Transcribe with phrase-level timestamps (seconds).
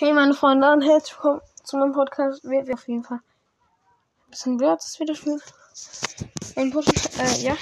[0.00, 2.44] Hey meine Freunde und herzlich willkommen zu meinem Podcast.
[2.44, 3.18] Wir, wir auf jeden Fall.
[3.18, 5.42] Ein bisschen Words ist wieder spielen.
[6.54, 7.56] Ein Podcast, äh, ja.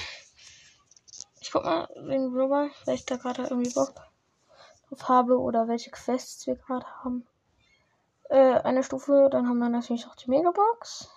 [1.41, 3.95] Ich guck mal wegen Global, weil ich da gerade irgendwie Bock
[4.87, 7.25] drauf habe oder welche Quests wir gerade haben.
[8.29, 11.09] Äh, eine Stufe, dann haben wir natürlich auch die Megabox.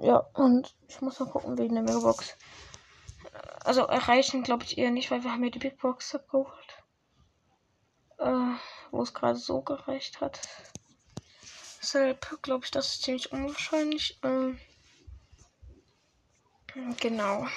[0.00, 2.38] Ja, und ich muss mal gucken wegen der Megabox.
[3.62, 6.82] Also erreichen glaube ich eher nicht, weil wir haben ja die Big Box abgeholt.
[8.16, 8.54] Äh,
[8.92, 10.38] wo es gerade so gereicht hat.
[11.80, 14.18] Deshalb glaube ich, das ist ziemlich unwahrscheinlich.
[14.22, 14.60] Ähm,
[17.00, 17.48] genau.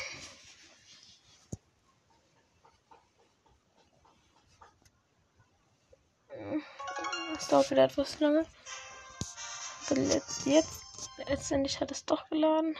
[7.37, 8.45] Es dauert wieder etwas lange.
[10.45, 10.81] Jetzt,
[11.27, 12.75] letztendlich hat es doch geladen.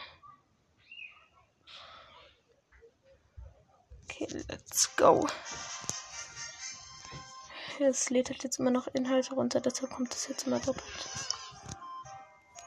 [4.04, 5.26] Okay, let's go.
[7.78, 11.08] Es lädt halt jetzt immer noch Inhalte runter, deshalb kommt es jetzt immer doppelt.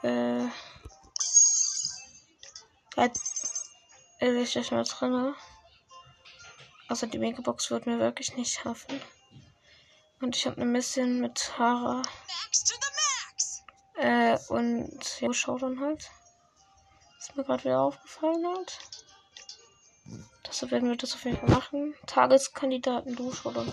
[0.02, 0.46] Äh.
[2.96, 3.68] Jetzt
[4.20, 5.34] ist ich mal drin.
[6.88, 9.00] Also die Megabox wird mir wirklich nicht helfen.
[10.20, 12.02] Und ich habe eine Mission mit Tara.
[13.96, 16.10] Äh, und ja, schau dann halt.
[17.18, 18.78] Ist mir gerade wieder aufgefallen halt.
[20.46, 21.94] Deshalb werden wir das auf jeden Fall machen.
[22.06, 23.72] Tageskandidaten Duschrodern.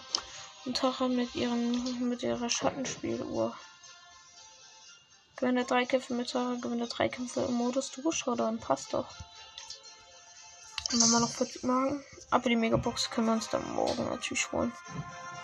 [0.68, 3.56] Und Tara mit ihren mit ihrer Schattenspieluhr.
[5.38, 8.60] Gewinne drei Kämpfe mit Tara, gewinne drei Kämpfe im Modus Duschrodern.
[8.60, 9.08] Passt doch.
[10.92, 12.04] Und dann mal noch 40 machen.
[12.32, 14.73] Aber die Megabox können wir uns dann morgen natürlich holen.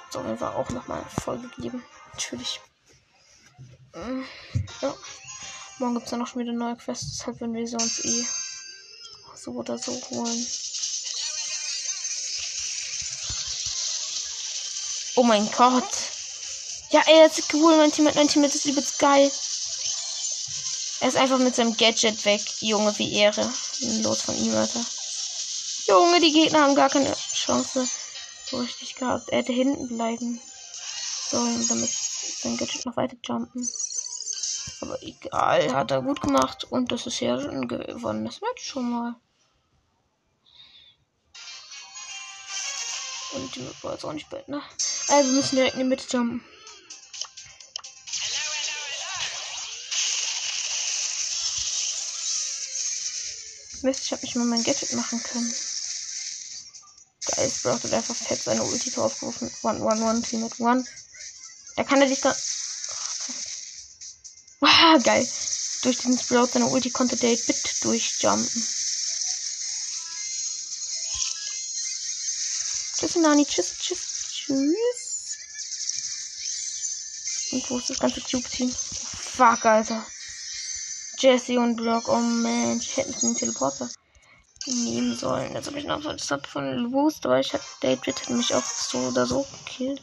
[0.10, 1.82] So, wir auch nochmal eine Folge geben.
[2.12, 2.60] Natürlich.
[3.94, 4.24] Mm,
[4.82, 4.94] ja.
[5.80, 8.26] Morgen gibt es dann noch schon wieder neue Quests, deshalb werden wir sie uns eh
[9.36, 10.46] so oder so holen.
[15.16, 15.84] Oh mein Gott.
[16.90, 17.78] Ja, ey, das ist cool.
[17.78, 19.32] Mein Team mein Team ist übelst geil.
[21.02, 22.42] Er ist einfach mit seinem Gadget weg.
[22.60, 23.52] Junge, wie Ehre.
[24.04, 24.80] Los von ihm, Alter.
[25.88, 27.88] Junge, die Gegner haben gar keine Chance.
[28.46, 29.30] So richtig gehabt.
[29.30, 30.40] Er hätte hinten bleiben
[31.30, 33.68] sollen, damit sein Gadget noch weiter jumpen.
[34.82, 36.64] Aber egal, hat er gut gemacht.
[36.64, 39.16] Und das ist ja ein gewonnenes Match schon mal.
[43.56, 44.62] Die war jetzt auch nicht bald, ne?
[45.10, 46.44] Also wir müssen direkt in die Mitte jumpen.
[53.84, 55.54] Mist, ich habe nicht mal mein Gadget machen können.
[57.36, 59.52] Geil, Sprout hat einfach fett seine Ulti draufgerufen.
[59.62, 60.86] One, one, one, Team mit one.
[61.76, 62.36] Da kann er dich dann.
[64.62, 65.28] Wow, geil.
[65.82, 68.66] Durch diesen Sprout seine Ulti konnte der Bit durchjumpen.
[73.14, 73.46] Tschüss, Nani.
[73.46, 74.00] Tschüss, tschüss,
[74.32, 75.38] tschüss.
[77.52, 78.72] Und wo ist das ganze Cube-Team?
[78.72, 80.04] Fuck, Alter.
[81.20, 83.88] Jesse und Brock, oh man, ich hätte einen Teleporter
[84.66, 85.54] nehmen sollen.
[85.54, 88.66] Jetzt habe ich noch das hat von Boost, aber ich hatte David hat mich auch
[88.66, 90.02] so oder so gekillt.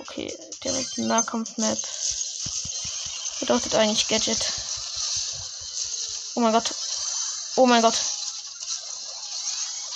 [0.00, 1.78] Okay, direkt Nahkampf-Map.
[3.40, 4.52] Bedeutet eigentlich Gadget.
[6.34, 6.74] Oh mein Gott.
[7.56, 7.98] Oh mein Gott.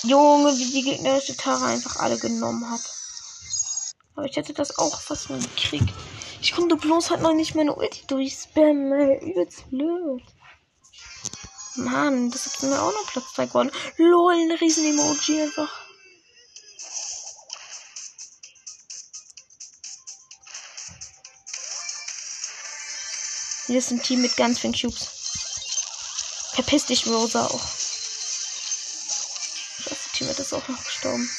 [0.05, 2.83] Junge, wie die gegnerische Tara einfach alle genommen hat.
[4.15, 5.93] Aber ich hätte das auch fast mal gekriegt.
[6.41, 9.21] Ich konnte bloß halt noch nicht meine Ulti durchspammen.
[9.21, 10.23] Übelst blöd.
[11.77, 13.73] Mann, das ist mir auch noch Platz 2 geworden.
[13.97, 15.73] Lol, ein Riesen-Emoji einfach.
[23.67, 25.09] Hier ist ein Team mit ganz vielen Cubes.
[26.53, 27.84] Verpiss dich, Rosa auch.
[30.35, 31.31] Team ist auch noch gestorben.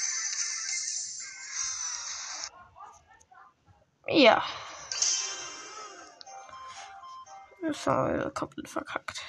[4.08, 4.44] Ja.
[7.62, 9.22] Das war komplett verkackt.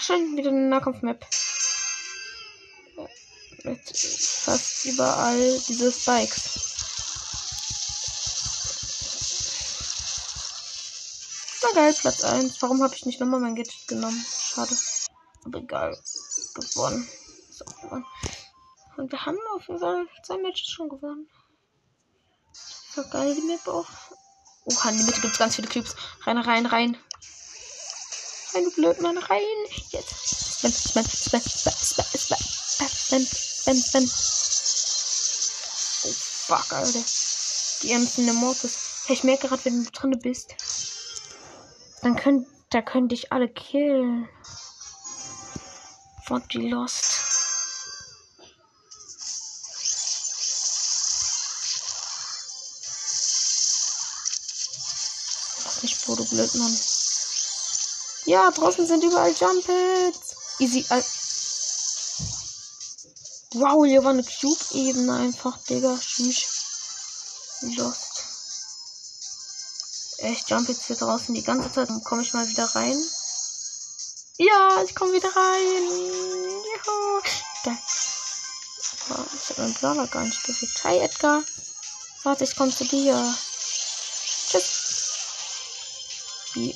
[0.00, 1.24] Schön, wieder eine Nahkampf-Map.
[3.62, 6.60] Mit fast überall diese Spikes.
[11.62, 12.60] Na geil, Platz 1.
[12.60, 14.26] Warum habe ich nicht nochmal mein Gadget genommen?
[14.28, 14.76] Schade.
[15.46, 15.98] Aber egal.
[16.54, 17.08] Gewonnen.
[17.50, 18.06] So, gewonnen.
[18.96, 21.28] Und wir haben auf jeden Fall zwei Matches schon gewonnen.
[22.94, 23.88] So geil die Map auch.
[24.66, 25.96] Oha, in der Mitte gibt es ganz viele Cubes.
[26.22, 26.96] Rein, rein, rein.
[28.54, 29.42] Rein, du Blödmann, rein.
[29.90, 30.14] Jetzt.
[30.58, 34.04] Spam, spam, spam, spam, spam, spam, spam, spam, spam.
[36.04, 36.14] Oh,
[36.46, 37.04] fuck, Alter.
[37.82, 38.26] Die ganzen.
[39.06, 40.54] Hey, ich merke gerade, wenn du drin bist.
[42.02, 44.28] Dann könnt, da können dich alle killen.
[46.26, 47.20] Fuck die Lost.
[55.64, 56.78] Mach nicht, Bro, blöd, Blödmann.
[58.24, 60.34] Ja, draußen sind überall Jumpets.
[60.58, 60.86] Easy.
[60.88, 61.04] Al
[63.52, 65.98] wow, hier war eine Cube-Ebene einfach, Digga.
[66.00, 66.44] Tschüss.
[67.76, 68.24] Lost.
[70.18, 71.90] Echt, Jumpets hier draußen die ganze Zeit.
[71.90, 72.96] Dann komme ich mal wieder rein.
[74.36, 75.84] Ja, ich komme wieder rein.
[75.84, 77.22] Juhu.
[77.62, 77.78] Geil.
[79.10, 80.82] Oh, ich habe meinen Brawler gar nicht besiegt.
[80.82, 81.44] Hi, Edgar.
[82.24, 83.14] Warte, ich komme zu dir.
[84.50, 85.20] Tschüss.
[86.54, 86.74] Wie?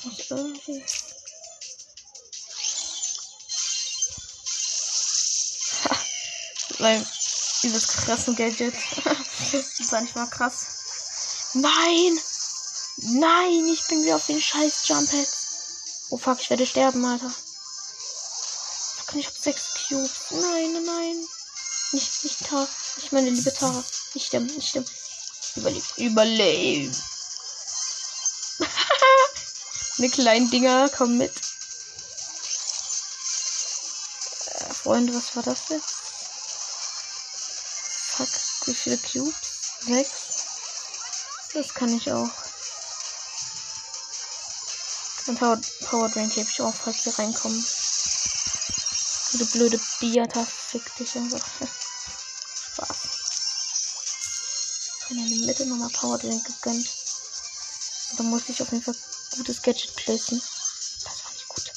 [0.00, 0.84] Ich muss irgendwie.
[6.78, 7.06] Weil
[7.62, 8.74] dieses krassen Gadget.
[9.52, 10.66] das war nicht mal krass.
[11.52, 12.18] Nein!
[13.06, 15.28] Nein, ich bin wieder auf den scheiß Jumphead.
[16.08, 17.28] Oh fuck, ich werde sterben, Alter.
[17.28, 20.30] Fuck, ich hab sechs Cubes.
[20.30, 21.28] Nein, nein, nein.
[21.92, 22.66] Nicht, nicht Tara.
[22.96, 23.84] Ich meine liebe Tara.
[24.14, 24.88] Nicht stimmen, nicht stimmen.
[25.54, 26.96] Überlebt, überlebt.
[29.98, 31.36] Eine kleinen Dinger, komm mit.
[34.46, 35.94] Äh, Freunde, was war das jetzt?
[38.16, 38.28] Fuck,
[38.66, 39.36] wie viele Cubes?
[39.82, 40.10] Sechs.
[41.52, 42.43] Das kann ich auch.
[45.26, 47.64] Und Power, Power Drink gebe ich auch, falls sie reinkommen.
[49.32, 51.38] Du blöde Biata, fick dich einfach.
[52.72, 52.96] Spaß.
[54.98, 56.88] Ich habe in der Mitte nochmal Power Drink gegönnt.
[58.16, 58.94] Da muss ich auf jeden Fall
[59.36, 60.40] gutes Gadget placen.
[61.04, 61.72] Das war nicht gut.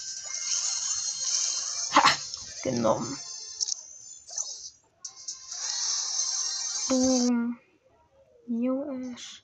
[1.95, 2.03] Ha!
[2.63, 3.19] Genommen.
[6.89, 7.59] Boom.
[8.47, 9.44] New Ash.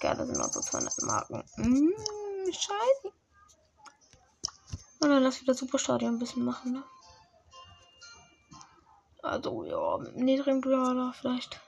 [0.00, 1.42] Geil, das sind noch so 200 Marken.
[1.56, 1.92] Mm,
[2.60, 3.12] scheiße.
[5.00, 6.84] Und dann lass wieder Superstadion ein bisschen machen, ne?
[9.22, 11.60] Also, ja, mit einem niedrigen Brawler vielleicht.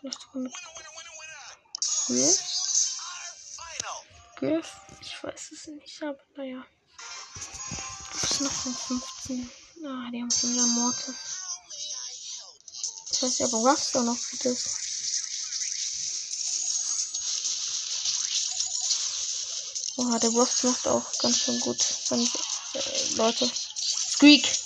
[0.00, 0.52] Vielleicht sogar mit
[4.36, 4.80] Griff.
[5.00, 6.64] Ich weiß es nicht, aber naja.
[8.12, 9.50] Das ist noch von 15.
[9.84, 11.14] Ah, die haben schon wieder Mortis.
[13.12, 14.85] Ich weiß nicht, Ruffs da noch gut ist.
[20.06, 21.82] Oha, der Ruffs macht auch ganz schön gut.
[21.82, 23.50] Seine, äh, Leute.
[24.10, 24.46] Squeak!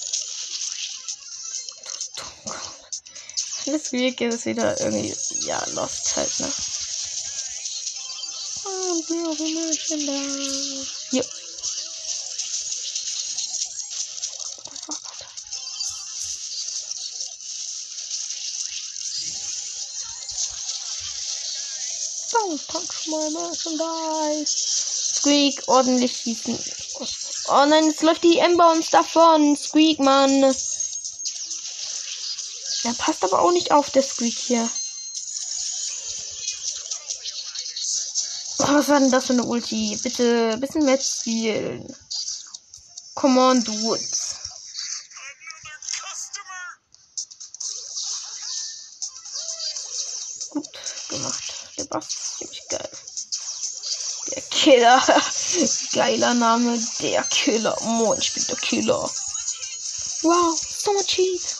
[3.66, 5.14] Das Squeak ist wieder irgendwie,
[5.46, 6.52] ja, lost halt, ne?
[22.32, 24.69] Don't touch my merchandise.
[25.20, 26.58] Squeak, ordentlich schießen.
[27.48, 29.54] Oh nein, jetzt läuft die Ember uns davon.
[29.54, 30.40] Squeak, Mann.
[32.84, 34.70] Der passt aber auch nicht auf, der Squeak hier.
[38.60, 39.98] Oh, was war denn das für eine Ulti?
[40.02, 41.94] Bitte bisschen mehr spielen.
[43.14, 44.19] Come on, dudes.
[54.80, 55.22] Der Killer.
[55.92, 56.78] Geiler Name.
[57.00, 57.76] Der Killer.
[57.82, 59.10] Moin, ich bin der Killer.
[60.22, 61.56] Wow, so much cheat.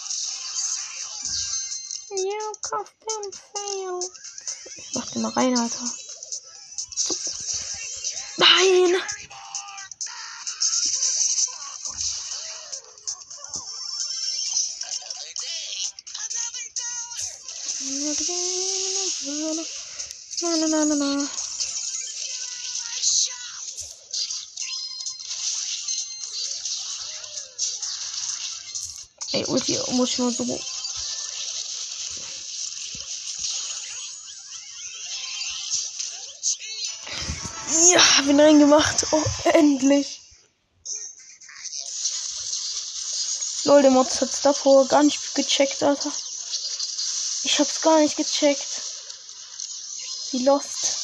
[2.16, 4.00] You custom fail.
[4.74, 5.84] Ich mach den mal rein, Alter.
[8.38, 9.02] Nein!
[20.42, 21.39] Na, na, na, na, na.
[29.92, 30.44] Muss ich mal so.
[37.92, 39.06] Ja, hab ihn reingemacht.
[39.12, 40.20] Oh, endlich.
[43.64, 46.10] Lol, der Mods hat's davor gar nicht gecheckt, Alter.
[47.44, 48.82] Ich hab's gar nicht gecheckt.
[50.32, 50.96] Wie lost.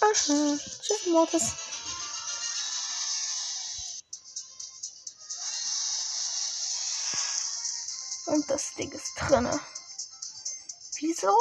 [0.00, 0.58] Aha.
[0.82, 1.42] Tschüss, Mortis.
[8.26, 9.60] Und das Ding ist drinne.
[11.00, 11.36] Wieso?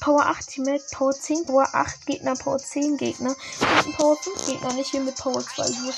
[0.00, 3.30] Power 8 Teammate, Power 10, Power 8 Gegner, Power 10 Gegner.
[3.60, 5.94] Und ein Power 5 Gegner, nicht hier mit Power 2 hier.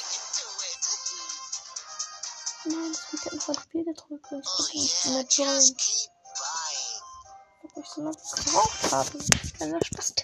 [2.67, 5.77] Nein, das wird ja noch ein Spiel gedrückt und ich konnte nicht mehr joinen.
[7.63, 9.19] Ob ich so lange gebraucht habe.
[9.57, 10.15] Kleiner Spaß.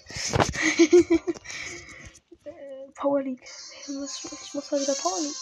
[2.45, 3.43] Äh, Power League.
[3.83, 5.37] Ich muss, ich mal wieder Power League.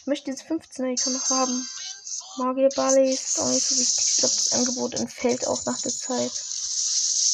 [0.00, 1.68] Ich möchte diese 15er Icon noch haben.
[2.36, 4.08] Magier Barley ist auch nicht so wichtig.
[4.08, 6.32] Ich glaube, das Angebot entfällt auch nach der Zeit.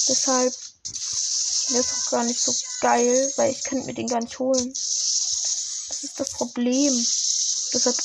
[0.08, 0.54] Deshalb
[1.68, 4.72] wäre es auch gar nicht so geil, weil ich könnte mir den gar nicht holen.
[4.72, 6.92] Das ist das Problem.
[7.72, 7.96] Deshalb.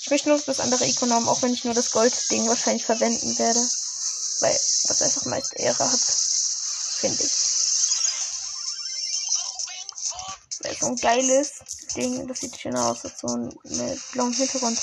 [0.00, 3.38] Ich möchte nur das andere Ikon haben, auch wenn ich nur das Gold-Ding wahrscheinlich verwenden
[3.38, 3.60] werde.
[4.40, 6.00] Weil das einfach meist Ehre hat.
[6.00, 7.32] Finde ich.
[10.60, 11.50] Weil so ein geiles
[11.98, 14.78] Ding, das sieht schön aus, hat so einen mit blauem Hintergrund.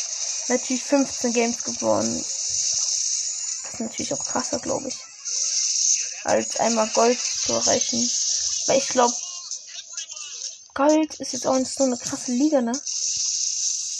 [0.49, 2.17] Natürlich 15 Games gewonnen.
[2.17, 4.97] Das ist natürlich auch krasser, glaube ich.
[6.25, 7.99] Als einmal Gold zu erreichen.
[8.67, 9.13] Weil ich glaube,
[10.73, 12.73] Gold ist jetzt auch nicht so eine krasse Liga, ne?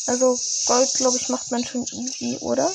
[0.08, 2.68] Also Gold, glaube ich, macht man schon easy, oder?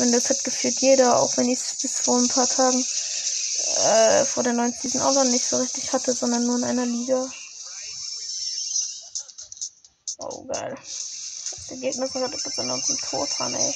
[0.00, 2.84] Und das hat gefühlt jeder, auch wenn ich es bis vor ein paar Tagen
[3.76, 6.86] äh, vor der neuen Season auch noch nicht so richtig hatte, sondern nur in einer
[6.86, 7.30] Liga.
[10.18, 10.76] Oh, geil.
[11.70, 13.74] Der Gegner sind gerade bis an uns im Tor dran, ey.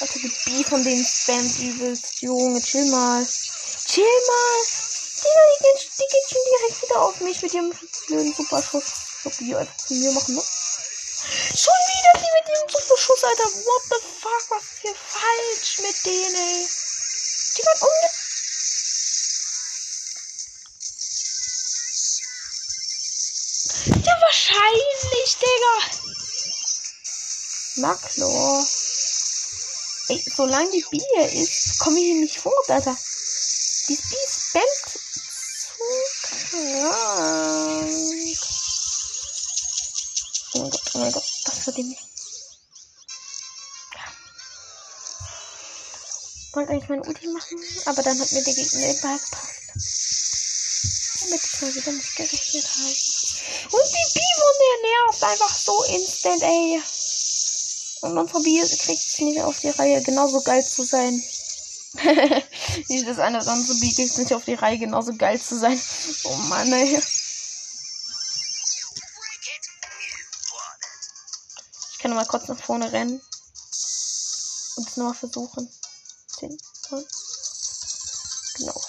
[0.00, 2.20] Also die B von denen spammt übelst.
[2.22, 3.24] Junge, chill mal.
[3.86, 4.60] Chill mal.
[5.24, 7.72] Digga, die geht, die geht schon direkt wieder auf mich mit ihrem
[8.06, 8.84] blöden Superschuss.
[8.84, 10.42] Ich glaube, die einfach zu mir machen, ne?
[10.42, 13.44] Schon wieder die mit ihrem Superschuss, Alter.
[13.44, 14.50] What the fuck?
[14.50, 16.68] Was ist hier falsch mit denen, ey?
[17.56, 17.78] Die waren
[25.44, 25.76] Digga.
[27.76, 28.66] Na klar.
[30.08, 32.96] Ey, solange die Bier ist, komme ich hier nicht fort, Alter.
[33.88, 35.78] Die Bier spammt zu
[36.22, 36.74] krank.
[40.52, 41.96] Oh mein Gott, oh mein Gott, das wird ihm.
[46.52, 49.36] Wollte eigentlich mein Ulti machen, aber dann hat mir der Gegner den gepasst.
[51.20, 53.13] Damit ich mal wieder nicht gerechnet habe.
[53.70, 56.82] Und die Bivon, der nervt einfach so instant, ey.
[58.02, 61.14] Und unsere Bier kriegt es nicht auf die Reihe, genauso geil zu sein.
[62.88, 65.58] nicht das eine oder andere Bier kriegt es nicht auf die Reihe, genauso geil zu
[65.58, 65.80] sein.
[66.24, 67.00] Oh Mann, ey.
[71.92, 73.20] Ich kann mal kurz nach vorne rennen.
[74.76, 75.72] Und es nochmal versuchen.
[76.38, 76.58] 10,
[76.90, 77.04] 9.
[78.56, 78.80] Genau.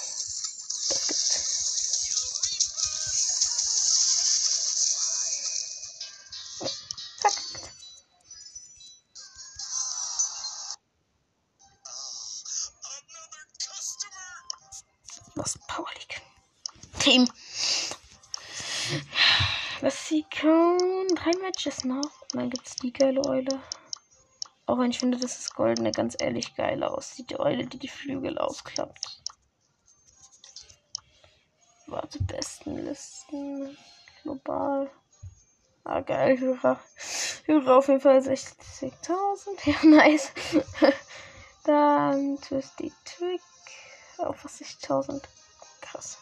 [15.36, 16.22] Was Power League.
[17.00, 17.28] Team.
[19.82, 21.08] Was sie können.
[21.16, 22.22] Drei Matches noch.
[22.34, 23.62] Und dann gibt's die geile Eule.
[24.66, 27.30] Auch wenn ich finde, dass das Goldene ganz ehrlich geil aussieht.
[27.30, 29.22] Die Eule, die die Flügel ausklappt.
[31.88, 33.78] Warte, besten Listen.
[34.24, 34.90] Global.
[35.84, 36.40] Ah, geil.
[36.40, 36.80] Hörer.
[37.46, 38.96] Hörer auf jeden Fall 60.000.
[39.66, 40.32] Ja, nice.
[41.64, 43.42] Dann Twisty Trick.
[44.18, 45.22] Auf 60.000.
[45.82, 46.18] Krass.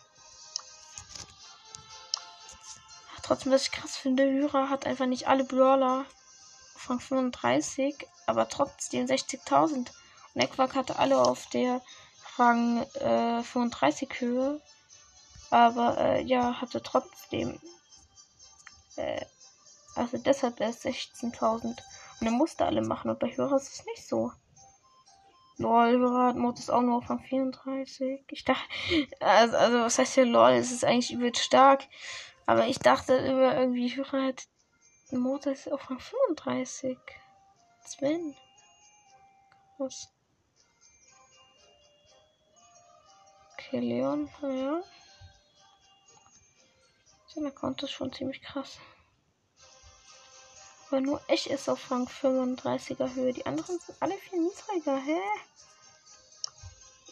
[3.23, 6.05] Trotzdem, was ich krass finde, Hyra hat einfach nicht alle Brawler
[6.75, 7.95] von 35,
[8.25, 9.89] aber trotzdem 60.000.
[10.33, 11.81] Und Equak hatte alle auf der
[12.37, 14.61] Rang äh, 35 Höhe.
[15.49, 17.59] Aber äh, ja, hatte trotzdem.
[18.97, 19.25] Äh,
[19.95, 21.63] also deshalb erst 16.000.
[21.63, 21.81] Und
[22.21, 23.11] er musste alle machen.
[23.11, 24.31] Und bei Hörer ist es nicht so.
[25.57, 28.25] Lol, Hörer hat Modus auch nur auf Rang 34.
[28.29, 28.63] Ich dachte,
[29.19, 30.51] also, also was heißt hier lol?
[30.51, 31.83] Es ist eigentlich übel stark.
[32.45, 34.47] Aber ich dachte immer irgendwie, Hörer hat
[35.11, 36.97] Modus auf Rang 35.
[37.85, 38.35] Sven.
[39.77, 40.09] Krass.
[43.53, 44.81] Okay, Leon, ja.
[47.27, 48.79] Sein Account ist schon ziemlich krass.
[50.93, 53.33] Aber nur ich ist auf Rang 35er Höhe.
[53.33, 54.95] Die anderen sind alle viel niedriger.
[54.95, 55.19] Hä?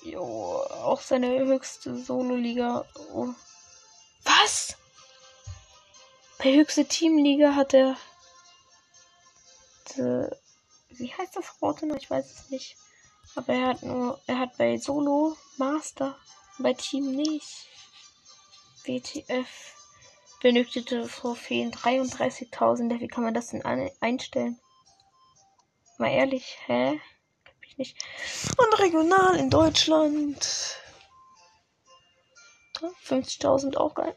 [0.04, 2.86] Jo, auch seine höchste Solo-Liga.
[3.12, 3.30] Oh.
[4.24, 4.78] Was?
[6.38, 7.98] Bei höchste Teamliga hat er.
[9.96, 12.78] Wie heißt das Wort Ich weiß es nicht.
[13.34, 14.22] Aber er hat nur.
[14.28, 16.16] Er hat bei Solo Master.
[16.60, 17.66] Bei Team nicht.
[18.84, 19.81] WTF.
[20.42, 23.00] Benötigte Trophäen 33.000.
[23.00, 23.64] Wie kann man das denn
[24.02, 24.60] einstellen?
[26.00, 27.00] Mal ehrlich, hä?
[27.44, 28.04] Kann ich nicht.
[28.58, 30.80] Und regional in Deutschland.
[33.06, 34.16] 50.000 auch geil.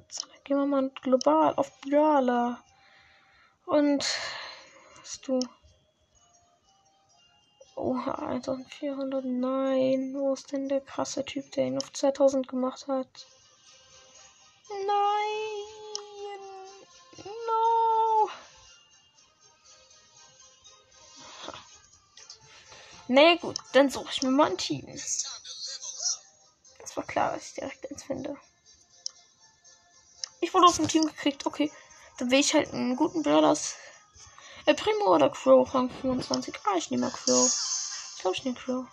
[0.00, 2.62] Jetzt gehen wir mal global auf Brawler.
[3.64, 4.04] Und
[5.00, 5.40] hast du.
[7.74, 9.24] Oha, 1400.
[9.24, 13.26] Nein, wo ist denn der krasse Typ, der ihn auf 2000 gemacht hat?
[14.70, 15.66] Nein.
[17.24, 18.30] No.
[23.08, 24.86] Nee, gut, dann suche ich mir mal ein Team.
[24.86, 25.26] Das
[26.96, 28.36] war klar, dass ich direkt eins finde.
[30.40, 31.70] Ich wurde auf ein Team gekriegt, okay.
[32.18, 33.74] Dann will ich halt einen guten Brawlers.
[34.66, 36.54] Äh, Primo oder Crow, Rang 25.
[36.64, 37.50] Ah, ich nehme mal Crow.
[38.16, 38.86] Ich glaube, ich nehme Crow.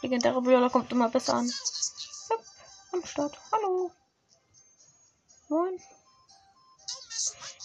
[0.00, 1.52] Legendäre Brawler kommt immer besser an.
[2.30, 2.36] Ja,
[2.92, 3.38] am Start.
[3.52, 3.92] Hallo.
[5.52, 5.78] Moin.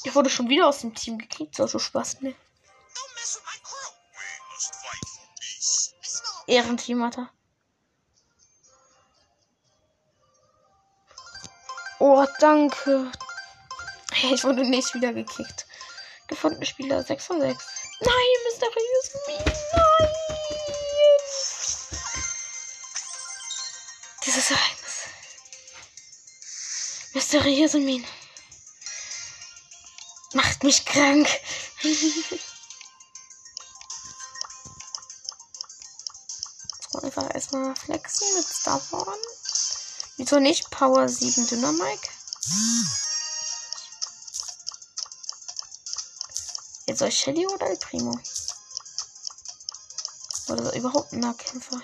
[0.03, 1.55] Ich wurde schon wieder aus dem Team gekriegt.
[1.55, 2.35] So, so Spaß, ne?
[6.47, 7.29] Ehrenteam hat er.
[11.99, 13.09] Oh, danke.
[14.33, 15.67] Ich wurde nicht wieder gekickt.
[16.27, 17.65] Gefundene Spieler 6 von 6.
[17.99, 18.11] Nein,
[18.45, 19.53] mysteriös Me.
[19.73, 20.07] Nein.
[24.25, 24.49] Dieses
[27.17, 28.05] Mysteriöse Mine.
[30.33, 31.27] Macht mich krank.
[37.01, 39.17] einfach erstmal flexen mit Starborn.
[40.17, 42.07] Wieso nicht Power 7 Dynamike?
[46.85, 48.15] Jetzt soll Shelly oder El Primo?
[50.49, 51.81] Oder überhaupt ein Nahkämpfer?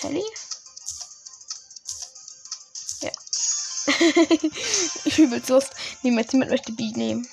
[0.00, 0.24] Shelly?
[3.02, 3.10] Ja.
[5.04, 5.72] ich übel Lust.
[6.02, 7.28] Niemand möchte B nehmen.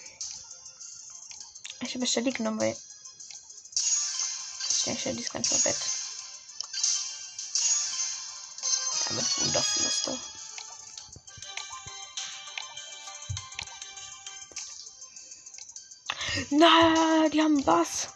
[1.80, 2.76] Ich habe Shelly genommen, weil.
[4.70, 5.78] Ich denke, Shelly ist ganz Bett.
[9.08, 10.20] Damit Wunderfluster.
[16.50, 18.10] Na, die haben Bass.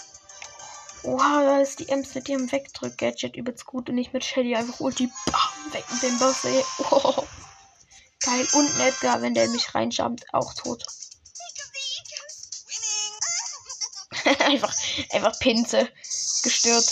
[1.04, 4.80] Oha, da ist die Ems mit ihrem Wegdrück-Gadget übelst gut und nicht mit Shelly einfach
[4.80, 6.64] Ulti bam, weg mit dem Bass, ey.
[6.92, 7.26] Oh.
[8.24, 8.48] Geil.
[8.54, 10.86] Und Edgar, wenn der mich reinschammt, auch tot.
[14.40, 14.74] einfach,
[15.12, 15.90] einfach Pinze
[16.44, 16.86] gestört.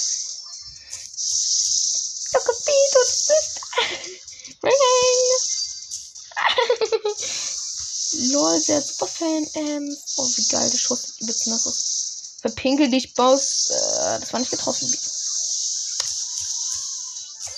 [8.32, 9.48] Lol, sehr super Fan.
[9.54, 11.89] Ähm, oh, wie geil, der Schuss ist übelst nass aus.
[12.42, 13.70] Verpinkel dich, Boss.
[13.70, 14.88] Äh, das war nicht getroffen.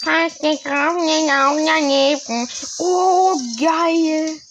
[0.03, 2.49] Hast dich Augen daneben.
[2.79, 4.41] Oh, geil.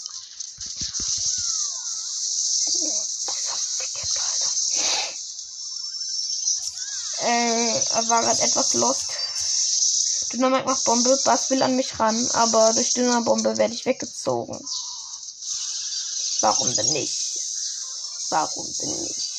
[7.23, 9.11] Äh, war gerade etwas lost.
[10.33, 11.19] Dynamik macht Bombe.
[11.25, 14.59] Bass will an mich ran, aber durch Dynamik-Bombe werde ich weggezogen.
[16.41, 17.41] Warum denn nicht?
[18.31, 19.30] Warum denn nicht?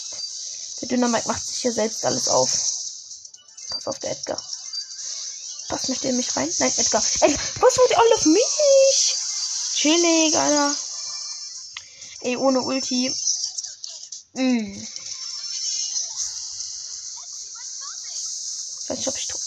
[0.91, 2.49] Der Dynamik macht sich hier selbst alles auf.
[3.69, 4.43] Pass auf, der Edgar.
[5.69, 6.53] Was möchte er mich rein?
[6.59, 7.01] Nein, Edgar.
[7.21, 9.15] Edgar, was wollt ihr alle auf mich?
[9.73, 10.75] Chillig, Alter.
[12.19, 13.09] Ey, ohne Ulti.
[14.33, 14.85] Mm.
[18.87, 19.41] weiß nicht, ob ich tot.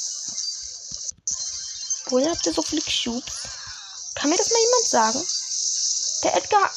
[2.06, 3.34] Woher habt ihr so viele Cubes?
[4.14, 5.26] Kann mir das mal jemand sagen?
[6.22, 6.72] Der Edgar.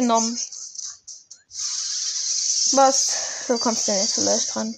[0.00, 0.38] Genommen.
[2.72, 3.16] Was?
[3.48, 4.72] Du kommst ja nicht so leicht dran.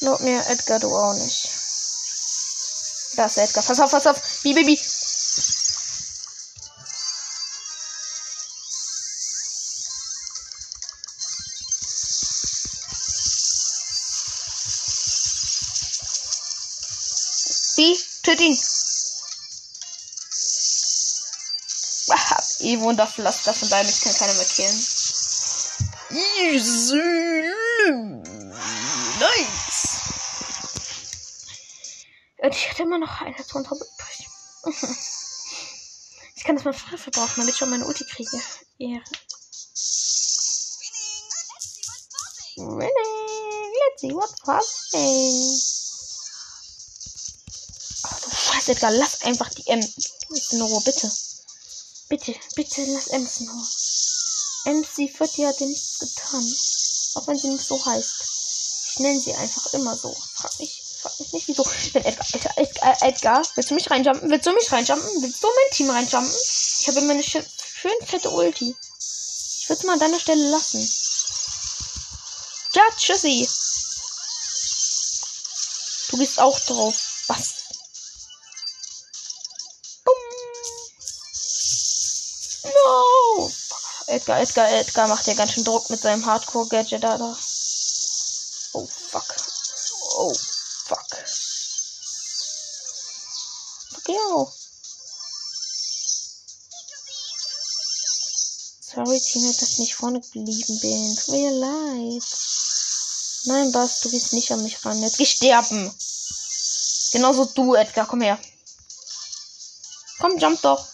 [0.00, 1.48] Glaub mir, Edgar, du auch nicht.
[3.16, 3.64] Da ist Edgar.
[3.64, 4.20] Pass auf, pass auf.
[4.42, 4.78] Bi, bi,
[22.80, 24.86] Wundervoll, das von daher mich kann keiner mehr killen.
[29.20, 29.84] Nice.
[32.50, 34.28] Ich hatte immer noch eine Ton übrig.
[36.36, 38.38] Ich kann das mal frei verbrauchen, damit ich schon meine Ulti kriege.
[38.78, 39.02] Ehre.
[42.58, 42.90] Winning!
[43.80, 45.58] Let's see what's popping.
[48.04, 49.80] Oh, du Scheiß, Edgar, lass einfach die M.
[49.80, 51.10] in Ruhe, bitte.
[52.14, 54.76] Bitte, bitte, lass Ems Ruhe.
[54.76, 56.44] MC Fetti hat dir nichts getan.
[57.16, 58.14] Auch wenn sie nicht so heißt.
[58.92, 60.16] Ich nenne sie einfach immer so.
[60.36, 61.64] Frag mich frag mich nicht, wieso.
[61.92, 64.30] Wenn Edgar, Edgar, Edgar, Edgar, willst du mich reinjumpen?
[64.30, 65.22] Willst du mich reinjumpen?
[65.22, 66.32] Willst du mein Team reinjumpen?
[66.78, 68.76] Ich habe immer eine schön, schön fette Ulti.
[69.58, 70.88] Ich würde es mal an deiner Stelle lassen.
[72.74, 73.48] Ja, tschüssi.
[76.10, 76.94] Du gehst auch drauf.
[77.26, 77.63] Was?
[84.14, 87.18] Edgar, Edgar, Edgar macht ja ganz schön Druck mit seinem Hardcore-Gadget da.
[87.18, 87.36] da.
[88.72, 89.34] Oh, fuck.
[90.16, 90.32] Oh,
[90.86, 91.06] fuck.
[93.92, 94.48] Fuck you.
[98.80, 101.16] Sorry, Teammate, dass ich nicht vorne geblieben bin.
[101.16, 102.22] Tut mir leid.
[103.46, 105.02] Nein, Bass, du gehst nicht an mich ran.
[105.02, 105.92] Jetzt geh sterben.
[107.10, 108.06] Genauso du, Edgar.
[108.06, 108.38] Komm her.
[110.20, 110.86] Komm, jump doch.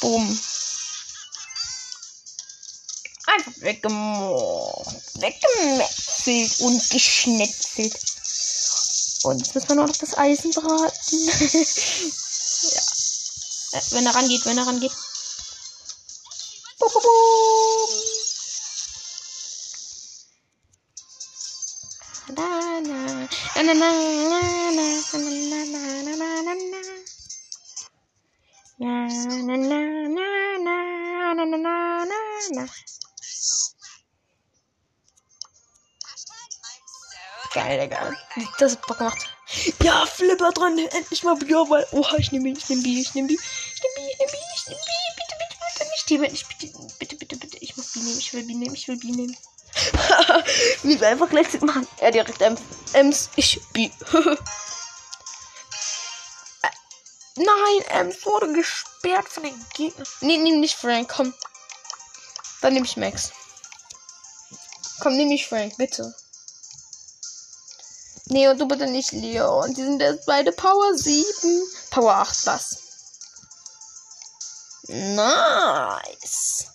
[0.00, 0.40] Boom.
[3.60, 7.98] Weggemetzelt und geschnetzelt.
[9.24, 10.78] Und jetzt müssen wir noch das Eisen braten.
[12.72, 12.80] ja.
[13.72, 14.92] Äh, wenn er rangeht, wenn er rangeht.
[38.58, 39.18] Das hat Bock gemacht.
[39.82, 40.78] Ja, Flipper dran.
[40.78, 41.86] Endlich mal Bier, weil.
[41.92, 43.38] Oha, ich nehme ich nehme Bier, ich nehme Bier.
[43.74, 45.08] Ich nehme Bier, ich nehme Bier, ich nehme Bier.
[45.16, 45.90] Bitte, bitte, bitte.
[45.90, 47.56] Nicht Team, nicht bitte, bitte, bitte, bitte.
[47.58, 49.36] Ich muss Bier nehmen, ich will Bier nehmen, ich will Bier nehmen.
[50.82, 51.86] Wie wir einfach gleich machen.
[51.98, 52.60] Er direkt Ems.
[52.92, 53.90] Ems, ich Bier.
[56.62, 56.70] Äh,
[57.36, 60.06] Nein, Ems wurde gesperrt von den Gegnern.
[60.20, 61.32] Nee, nimm nicht Frank, komm.
[62.60, 63.30] Dann nehme ich Max.
[65.00, 66.12] Komm, nimm ich Frank, bitte.
[68.30, 69.74] Nee, und du bitte nicht Leon.
[69.74, 71.24] Die sind erst beide Power 7.
[71.90, 72.76] Power 8, was?
[74.88, 76.66] Nice.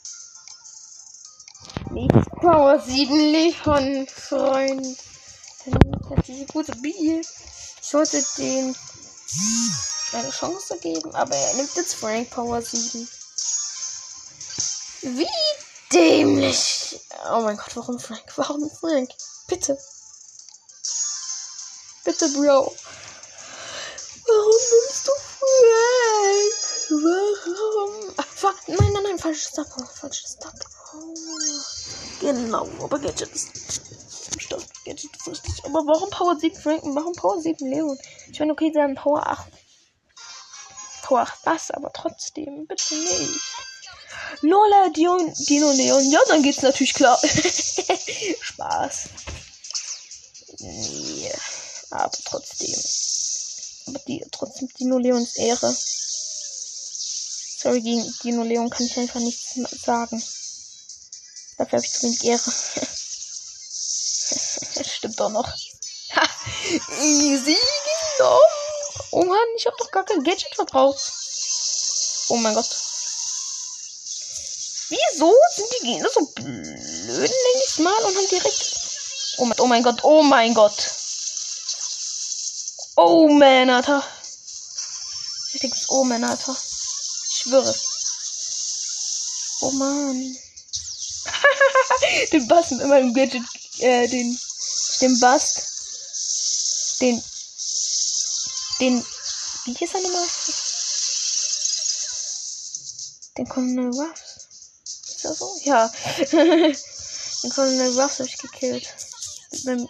[1.91, 2.11] Nicht
[2.41, 4.97] Power 7 Leon, Freund.
[5.65, 7.21] Dann hat diese gute Bier.
[7.21, 8.75] Ich sollte den
[10.13, 13.07] eine Chance geben, aber er nimmt jetzt Frank Power 7.
[15.01, 15.27] Wie
[15.91, 16.99] dämlich.
[17.31, 18.23] Oh mein Gott, warum Frank?
[18.35, 19.09] Warum Frank?
[19.47, 19.77] Bitte.
[22.03, 22.75] Bitte, Bro.
[24.25, 26.53] Warum nimmst du Frank?
[26.89, 28.13] Warum?
[28.17, 28.55] Ach, fuck.
[28.67, 29.87] Nein, nein, nein, falsches Power.
[29.87, 30.53] Falsches Power.
[32.19, 33.49] Genau, aber Gadget ist.
[34.37, 35.65] Stimmt, Gadget ist richtig.
[35.65, 37.97] Aber warum Power 7 Frank und warum Power 7 Leon?
[38.31, 39.51] Ich meine, okay, haben Power 8.
[41.03, 43.41] Power 8 Bass, aber trotzdem, bitte nicht.
[44.41, 46.09] Lola, Dion, Dino, Leon.
[46.09, 47.17] Ja, dann geht's natürlich klar.
[48.41, 49.09] Spaß.
[50.59, 51.31] Nee.
[51.93, 52.75] Aber trotzdem.
[53.85, 55.71] Aber die, trotzdem Dino Leons Ehre.
[57.61, 59.53] Sorry, gegen Dino Leon kann ich einfach nichts
[59.85, 60.23] sagen.
[61.57, 62.51] Dafür habe ich zu wenig Ehre.
[64.89, 65.47] Stimmt doch noch.
[65.47, 66.29] Ha,
[67.03, 67.55] easy
[68.17, 68.39] genommen.
[69.11, 71.13] Oh Mann, ich habe doch gar kein Gadget verbraucht.
[72.29, 72.75] Oh mein Gott.
[74.89, 78.79] Wieso sind die Gegner so blöd, denke ich mal, und haben direkt.
[79.37, 80.92] Oh mein, oh mein Gott, oh mein Gott.
[82.95, 84.03] Oh man, Alter.
[85.53, 86.55] Richtiges Oh man, Alter.
[87.27, 87.75] Ich schwöre.
[89.61, 90.37] Oh man.
[92.31, 93.43] den Bass mit meinem Gadget,
[93.79, 94.39] äh, den,
[95.01, 97.23] den Bass, den,
[98.79, 99.03] den,
[99.65, 100.27] wie hieß er nochmal?
[103.37, 104.21] Den Colonel Ruffs.
[105.07, 105.59] Ist das so?
[105.63, 105.91] Ja.
[106.31, 108.87] den Colonel Ruffs habe ich gekillt.
[109.51, 109.89] Mit meinem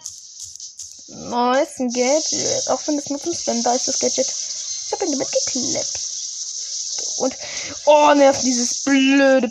[1.08, 2.68] neuesten Gadget.
[2.68, 4.26] Auch wenn es nur zum Spam da ist, das Gadget.
[4.26, 6.00] Ich habe ihn damit geklappt.
[7.18, 7.36] Und,
[7.86, 9.48] oh, nervt dieses blöde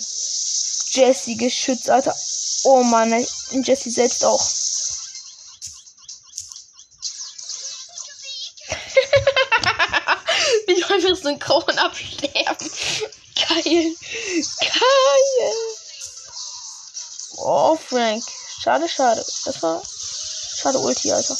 [0.91, 2.15] Jessie-Geschütz, Alter.
[2.63, 3.25] Oh Mann,
[3.63, 4.39] Jessie selbst auch.
[10.67, 12.71] Wie einfach synchron absterben.
[13.35, 13.95] Geil.
[14.59, 15.53] Geil.
[17.37, 18.23] Oh, Frank.
[18.61, 19.25] Schade, schade.
[19.45, 19.81] Das war
[20.63, 21.35] schade Ulti, Alter.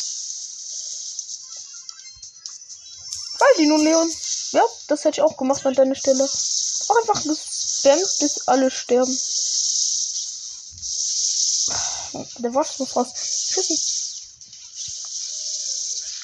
[3.39, 4.11] Weil die nun, Leon.
[4.51, 6.23] Ja, das hätte ich auch gemacht an deiner Stelle.
[6.23, 9.17] Auch einfach gespammt, bis alle sterben.
[12.39, 13.07] Der Wasch muss raus.
[13.13, 13.79] Tschüssi.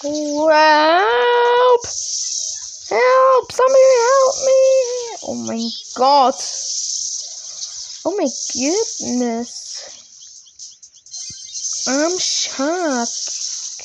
[0.02, 1.84] Help!
[2.90, 3.52] Help!
[3.52, 5.18] Somebody help me!
[5.22, 6.42] Oh mein Gott!
[8.04, 9.69] Oh my goodness!
[11.90, 13.80] I'm shocked.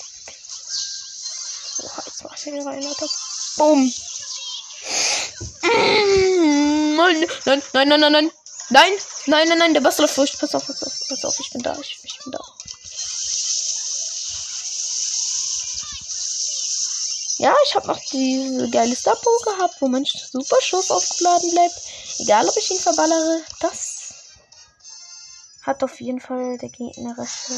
[1.83, 3.09] Oha, jetzt mach ich wieder rein, Alter.
[3.57, 3.95] Bumm!
[6.99, 8.31] Nein, nein, nein, nein, nein, nein!
[8.69, 8.93] Nein,
[9.27, 10.39] nein, nein, nein, der Bass läuft durch.
[10.39, 12.41] Pass auf, pass auf, pass auf, ich bin da, ich, ich bin da.
[17.39, 21.75] Ja, ich habe noch diese geile Stapo gehabt, wo mein super Schuss aufgeladen bleibt.
[22.19, 23.43] Egal, ob ich ihn verballere.
[23.61, 23.94] Das
[25.65, 27.55] hat auf jeden Fall der gegnerische.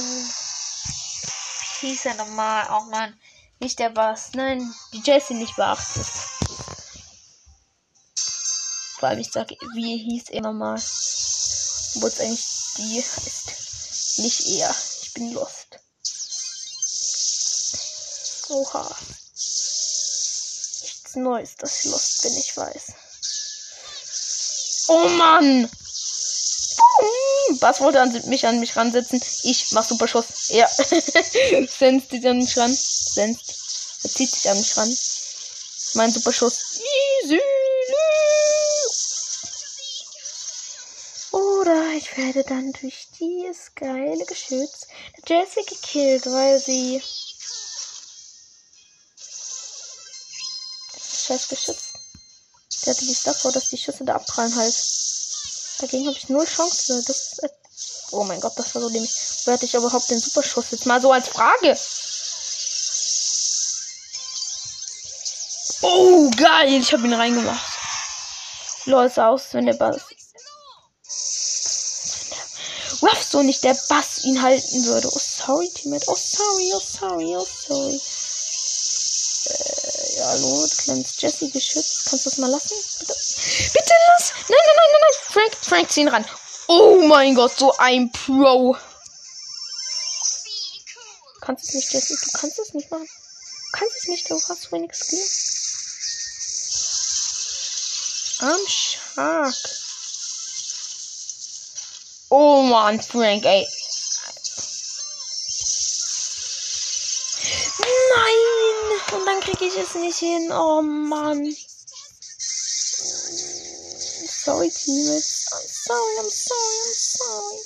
[1.80, 2.68] Hieß er nochmal?
[2.68, 3.18] Auch man.
[3.58, 4.30] Nicht der Bass.
[4.34, 6.06] Nein, die Jessie nicht beachtet.
[8.98, 10.76] Vor allem, ich sag, wie hieß er nochmal?
[10.76, 12.46] Obwohl es eigentlich
[12.78, 14.18] die heißt.
[14.18, 14.74] Nicht er.
[15.02, 15.78] Ich bin lost.
[18.48, 18.96] Oha.
[20.82, 22.94] Nichts Neues, dass ich lost bin, ich weiß.
[24.88, 25.68] Oh Mann!
[27.60, 29.22] Was wollte an, mich an mich ransetzen?
[29.42, 30.48] Ich mach super Schuss.
[30.48, 30.68] Ja.
[31.78, 32.74] Senst sich an mich ran.
[32.74, 33.54] Senst.
[34.02, 34.96] Er zieht sich an mich ran.
[35.94, 36.80] Mein super Schuss.
[37.24, 37.40] Easy.
[41.32, 44.86] Oder ich werde dann durch dieses geile Geschütz
[45.28, 47.02] der Jessie gekillt, weil sie.
[51.26, 51.92] Scheiß Geschütz.
[52.84, 54.74] Der hatte die Stuff, dass die Schüsse da abprallen halt.
[55.78, 57.02] Dagegen habe ich null Chance.
[57.06, 57.42] Das ist,
[58.12, 59.10] oh mein Gott, das war so dämlich.
[59.44, 60.70] Wo hatte ich überhaupt den Superschuss?
[60.70, 61.78] Jetzt mal so als Frage.
[65.82, 66.80] Oh, geil.
[66.80, 67.78] Ich habe ihn reingemacht.
[68.86, 70.00] Lol, sah aus, wenn der Bass.
[73.02, 75.08] Ruff so nicht der Bass ihn halten würde.
[75.12, 76.06] Oh, sorry, Teammate.
[76.08, 78.00] Oh, sorry, oh, sorry, oh, sorry.
[79.48, 82.06] Äh, ja, hallo, kleines Jesse geschützt.
[82.08, 82.76] Kannst du das mal lassen?
[82.98, 83.14] Bitte?
[83.72, 84.32] Bitte lass!
[84.32, 84.95] Nein, nein, nein, nein, nein!
[85.46, 86.24] Frank, Frank, zieh ihn ran.
[86.66, 88.76] Oh mein Gott, so ein Pro.
[91.40, 92.16] Kannst es nicht, Jesse?
[92.16, 93.06] Du kannst es nicht machen.
[93.06, 95.24] Du kannst es nicht, du hast wenig Skill.
[98.50, 99.54] Am Shark.
[102.28, 103.66] Oh Mann, Frank, ey.
[107.78, 109.18] Nein!
[109.18, 110.50] Und dann kriege ich es nicht hin.
[110.50, 111.56] Oh Mann.
[114.46, 115.48] Sorry, teammates.
[115.52, 117.58] I'm sorry, I'm sorry, I'm sorry.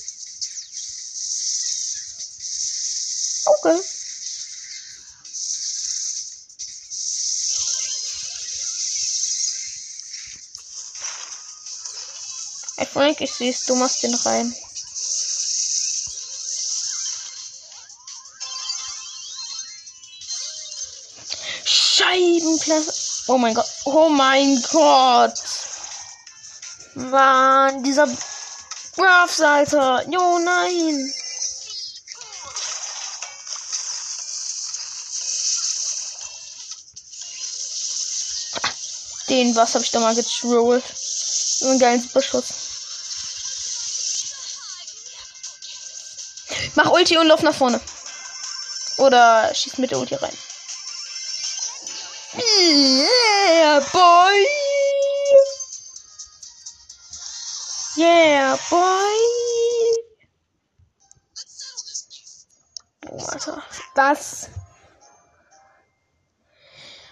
[3.53, 3.81] Okay.
[12.79, 14.55] Hey Frank, ich sehe du machst den rein.
[21.67, 22.93] Scheibenklasse.
[23.29, 23.69] Oh mein Gott.
[23.85, 25.50] Oh mein Gott.
[27.09, 28.07] Mann, dieser
[28.99, 30.05] Ruffs, Alter.
[30.11, 31.15] Jo, nein.
[39.29, 40.85] Den, was habe ich da mal getrollt?
[40.95, 42.47] So einen geilen Superschuss.
[46.75, 47.81] Mach Ulti und lauf nach vorne.
[48.97, 50.37] Oder schieß mit der Ulti rein.
[52.37, 54.60] Yeah, boy!
[58.01, 59.19] Yeah, boy!
[63.11, 63.63] Oh, Alter.
[63.95, 64.49] Das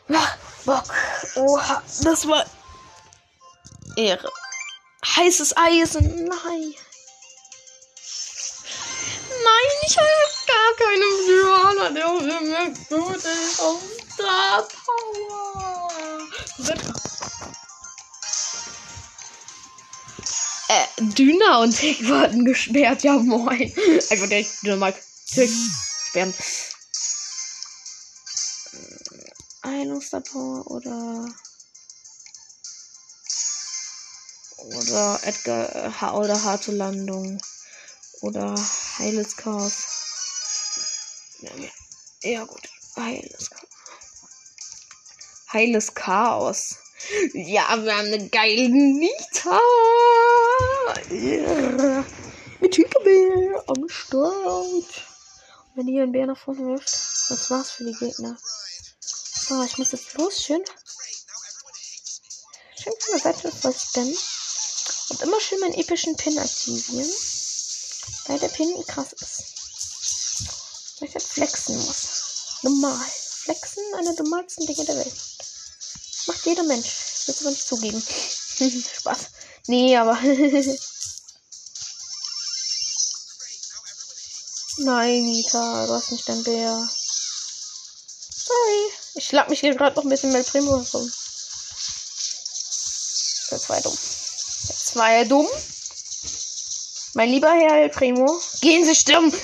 [0.07, 0.95] war Bock.
[1.37, 2.47] Oha, das war
[3.97, 4.33] Ehre.
[5.05, 6.25] Heißes Eisen.
[6.25, 6.75] Nein.
[9.45, 10.09] Nein, ich habe
[10.47, 12.09] gar keinen Brawler, der
[12.41, 13.61] mir gut ist.
[13.61, 13.83] Auf
[14.15, 15.89] Star Power.
[20.69, 23.03] Äh, Düner und Tick wurden gesperrt.
[23.03, 23.73] Ja, moin.
[24.11, 24.97] Einfach direkt Dynamik.
[25.27, 25.51] Tick.
[26.09, 26.35] Sperren.
[29.65, 31.27] Heilung Star Power oder.
[34.59, 37.41] Oder Edgar äh, oder harte Landung.
[38.21, 38.55] Oder
[38.99, 39.73] heiles Chaos.
[41.41, 41.51] Ja,
[42.23, 42.69] ja gut.
[42.97, 43.69] Heiles Chaos.
[45.53, 46.77] Heiles Chaos.
[47.33, 49.59] Ja, wir haben eine geile Nita.
[51.11, 52.05] Yeah.
[52.61, 55.07] Mit Hükerbär am Start.
[55.75, 56.89] Wenn die einen Bär nach vorne wirft,
[57.31, 58.37] das war's für die Gegner.
[59.01, 60.43] So, ich muss jetzt los.
[60.43, 60.63] Schön.
[62.77, 64.15] Schön von der Seite was denn.
[65.11, 67.11] Und immer schön meinen epischen Pin aktivieren.
[68.27, 69.45] Weil der Pin krass ist.
[71.01, 72.59] Weil ich halt flexen muss.
[72.63, 73.07] Normal.
[73.45, 75.15] Flexen, eine der normalsten Dinge der Welt.
[76.27, 76.98] Macht jeder Mensch.
[77.29, 78.03] Willst du aber nicht zugeben.
[79.01, 79.19] Spaß.
[79.67, 80.15] Nee, aber.
[84.79, 86.89] Nein, Nita, du hast nicht dein Bär.
[88.31, 88.93] Sorry.
[89.17, 91.13] Ich schlag mich hier gerade noch ein bisschen mit Primo rum.
[93.51, 93.99] Das war dumm.
[94.69, 95.47] Das war ja dumm.
[97.13, 98.41] Mein lieber Herr El Primo.
[98.63, 99.31] Gehen Sie stimmen.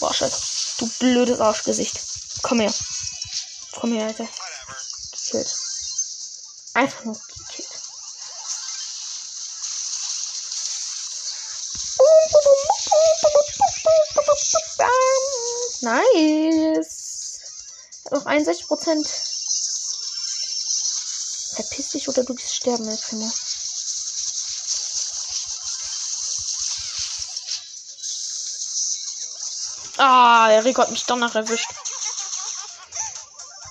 [0.00, 0.40] Boah, Scheiße.
[0.78, 2.00] Du blödes Arschgesicht.
[2.40, 2.72] Komm her.
[3.72, 4.26] Komm her, Alter.
[5.30, 5.54] Gekillt.
[6.72, 7.68] Einfach nur gekillt.
[15.82, 17.40] Nice.
[18.10, 19.06] Noch 61 Prozent.
[21.56, 23.30] Verpiss dich oder du gehst sterben, El Primo.
[29.98, 31.68] Ah, der Rico hat mich doch noch erwischt.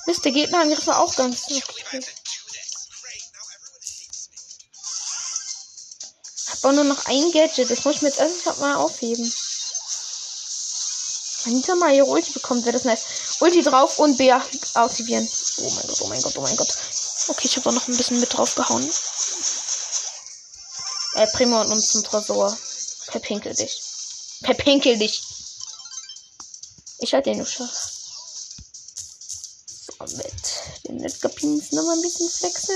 [0.07, 2.01] Mist, der Gegnerangriff war auch ganz okay.
[6.49, 7.69] Hab auch nur noch ein Gadget.
[7.69, 9.33] Das muss ich mir jetzt erst mal aufheben.
[11.45, 13.03] Anita mal ihre Ulti bekommt, wäre das nice.
[13.41, 14.41] Ulti drauf und Bär
[14.75, 15.27] aktivieren.
[15.57, 16.73] Oh mein Gott, oh mein Gott, oh mein Gott.
[17.27, 18.89] Okay, ich habe auch noch ein bisschen mit drauf gehauen.
[21.15, 22.57] Äh, Primo und uns zum Tresor.
[23.11, 23.81] Verpinkel dich.
[24.41, 25.21] Verpinkel dich.
[26.99, 27.96] Ich halt den nur schaffst.
[31.07, 32.75] Den Netzkapins noch mal ein bisschen flexen.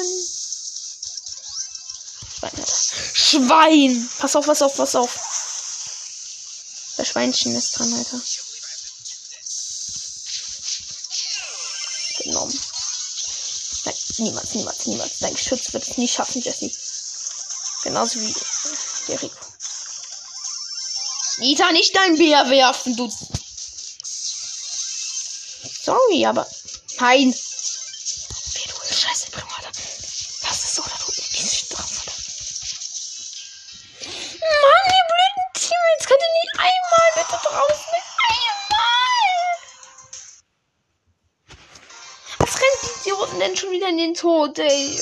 [2.39, 2.65] Schwein.
[3.13, 4.09] Schwein!
[4.19, 5.19] Pass auf, pass auf, pass auf.
[6.97, 8.21] Der Schweinchen ist dran, Alter.
[12.19, 12.59] Genommen.
[13.85, 15.19] Nein, niemals, niemals, niemals.
[15.19, 16.71] Dein Geschütz wird es nie schaffen, Jesse.
[17.83, 18.35] Genauso wie
[19.07, 19.45] der Rico.
[21.37, 23.11] Nita, nicht dein Bär werfen, du.
[25.83, 26.47] Sorry, aber.
[26.99, 27.33] Nein.
[44.41, 44.99] Tod, ey?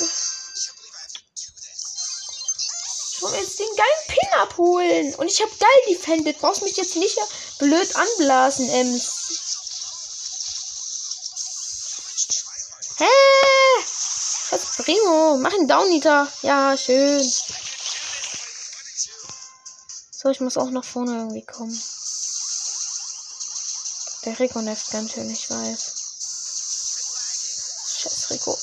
[3.13, 5.15] Ich wollte jetzt den geilen Pin abholen.
[5.15, 6.39] Und ich habe geil defended.
[6.39, 7.17] Brauchst mich jetzt nicht
[7.57, 9.11] blöd anblasen, Ems.
[12.97, 13.05] Hä?
[14.51, 15.37] Was Primo?
[15.37, 16.27] Mach ihn down, Nita.
[16.41, 17.23] Ja, schön.
[20.11, 21.81] So, ich muss auch nach vorne irgendwie kommen.
[24.25, 25.98] Der Rico nervt ganz schön, ich weiß.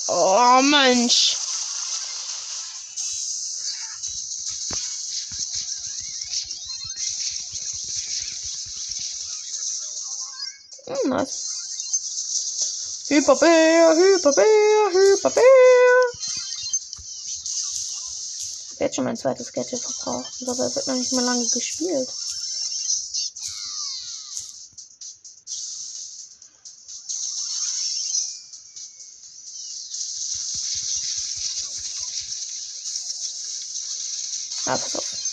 [0.09, 1.37] Oh, Mensch.
[10.87, 11.47] Hm, nice.
[13.09, 15.43] Hyperbär, Hyperbär, Hyperbär.
[18.73, 20.33] Ich werde schon mein zweites Gadget verbraucht.
[20.41, 22.09] Dabei wird noch nicht mal lange gespielt.
[34.67, 35.27] Ah, pass auf.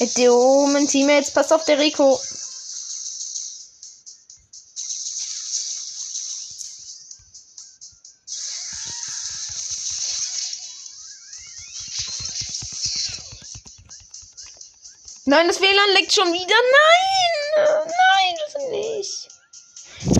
[0.00, 2.20] Mit Idiomen Teammates, pass auf, der Rico.
[15.26, 16.54] Nein, das WLAN leckt schon wieder.
[16.76, 17.66] Nein!
[17.86, 19.28] Nein, das nicht.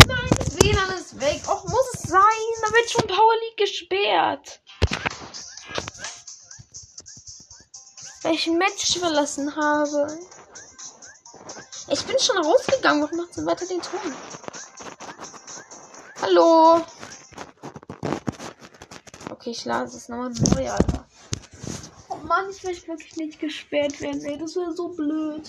[0.06, 1.42] Nein, das WLAN ist weg.
[1.48, 2.20] Och, muss es sein.
[2.62, 4.53] Da wird schon Power League gesperrt.
[8.24, 10.18] Weil ich ein Match verlassen habe.
[11.88, 13.02] Ich bin schon rausgegangen.
[13.02, 14.00] Warum macht sie weiter den Ton?
[16.22, 16.82] Hallo?
[19.30, 21.06] Okay, ich lade es nochmal neu, Alter.
[22.08, 24.38] Oh Mann, ich möchte wirklich nicht gesperrt werden, ey.
[24.38, 25.46] Das wäre so blöd.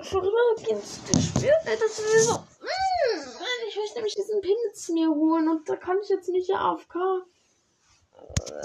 [0.00, 1.76] Vorübergehend gesperrt, ey.
[1.76, 2.34] Das wäre so.
[2.34, 6.28] Mm, Mann, ich möchte nämlich diesen Pin jetzt mir holen und da kann ich jetzt
[6.28, 7.24] nicht AFK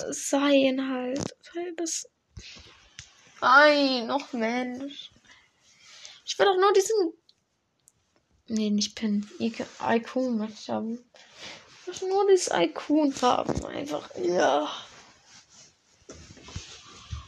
[0.09, 1.35] sein halt.
[1.53, 2.09] Weil das.
[3.41, 5.11] Nein, noch Mensch.
[6.25, 7.13] Ich will doch nur diesen.
[8.47, 9.29] Nee, nicht Pin.
[9.39, 10.99] Icon möchte ich haben.
[11.81, 13.65] Ich möchte nur dieses Icon haben.
[13.65, 14.09] Einfach.
[14.15, 14.69] Ja.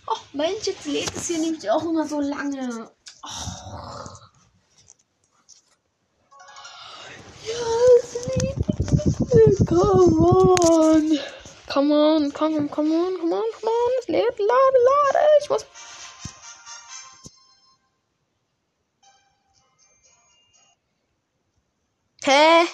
[0.08, 2.91] Ach Mensch, jetzt lädt es hier nämlich auch immer so lange.
[3.24, 3.30] Oh.
[7.47, 7.66] Ja,
[8.01, 9.68] es lädt.
[9.68, 11.20] Come on.
[11.68, 13.91] Come on, come on, come on, come on, come on.
[13.99, 15.28] Es lädt, lade, lade.
[15.41, 15.66] Ich muss.
[22.24, 22.66] Hä?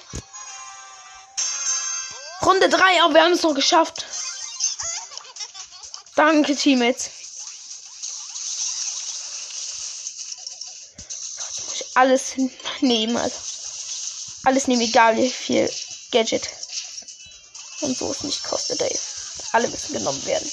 [2.46, 4.06] Runde 3, aber wir haben es noch geschafft.
[6.16, 7.10] Danke, Teammates.
[10.98, 12.34] Jetzt muss ich alles
[12.82, 13.36] nehmen, also.
[14.44, 15.72] Alles nehmen, egal wie viel
[16.12, 16.61] Gadget.
[17.82, 19.00] Und so es nicht kostet, ey.
[19.52, 20.52] Alle müssen genommen werden.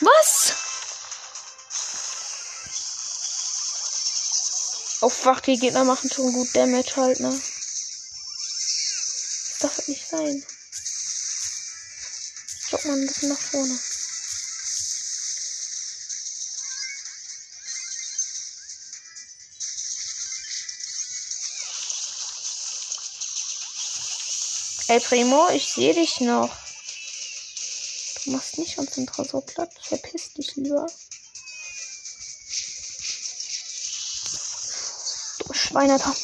[0.00, 0.52] Was?
[5.00, 7.40] Oh fuck, die Gegner machen schon gut Damage halt, ne?
[9.60, 10.44] Das darf nicht sein.
[12.68, 13.78] Schaut mal ein bisschen nach vorne.
[24.90, 26.48] Ey, Primo, ich sehe dich noch.
[28.24, 29.70] Du machst nicht unseren Tresor platt.
[29.82, 30.86] Verpiss dich lieber.
[35.40, 36.16] Du Schweineter.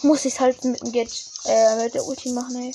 [0.00, 2.74] Muss ich halt mit dem Gadget, äh, mit der Ulti machen, ey.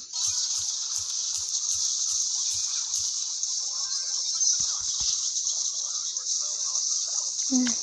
[7.49, 7.75] Hm.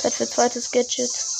[0.00, 1.31] Zeit für zweites Gadget.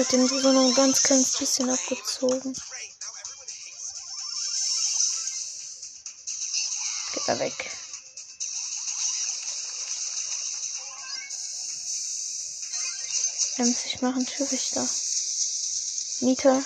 [0.00, 2.54] Ich hab den so noch ein ganz kleines bisschen abgezogen.
[7.12, 7.70] Geht er weg.
[13.58, 14.88] Er muss sich machen, Türrichter.
[16.20, 16.64] Nita.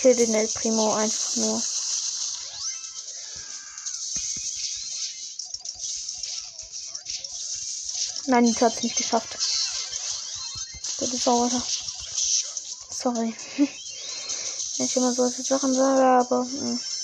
[0.00, 1.62] Kill den El Primo einfach nur.
[8.26, 9.38] Nein, Nita hat es nicht geschafft.
[10.98, 11.50] Bitte sauer.
[12.90, 13.34] Sorry.
[13.56, 16.44] Wenn ich immer solche Sachen sage, aber.
[16.44, 16.97] Mh.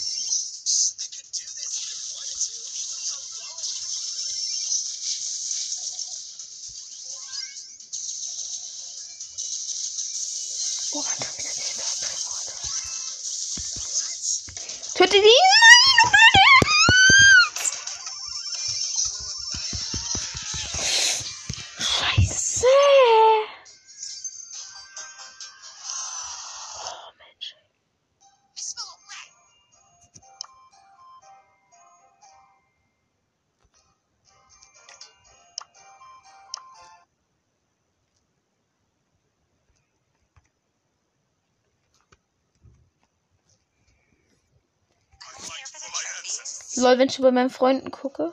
[46.94, 48.32] Lol, wenn ich bei meinen Freunden gucke.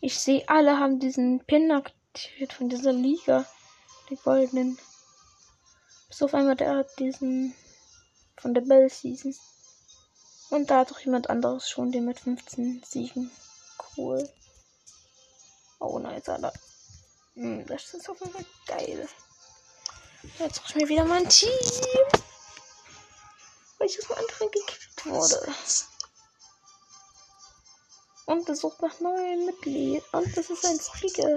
[0.00, 3.46] Ich sehe, alle haben diesen Pin aktiviert von dieser Liga.
[4.10, 4.76] Die goldenen.
[6.08, 7.54] Bis auf einmal der hat diesen
[8.36, 9.32] von der Bell Season.
[10.50, 13.30] Und da hat doch jemand anderes schon, den mit 15 Siegen.
[13.96, 14.28] Cool.
[15.78, 16.52] Oh, nice, Alter.
[17.34, 19.08] Hm, das ist auf jeden Fall geil.
[20.40, 21.48] Jetzt suche ich mir wieder mein Team
[23.78, 25.54] weil ich aus dem anderen gekickt wurde.
[28.26, 30.02] Und es sucht nach neuen Mitglied.
[30.12, 31.34] Und das ist ein Speaker.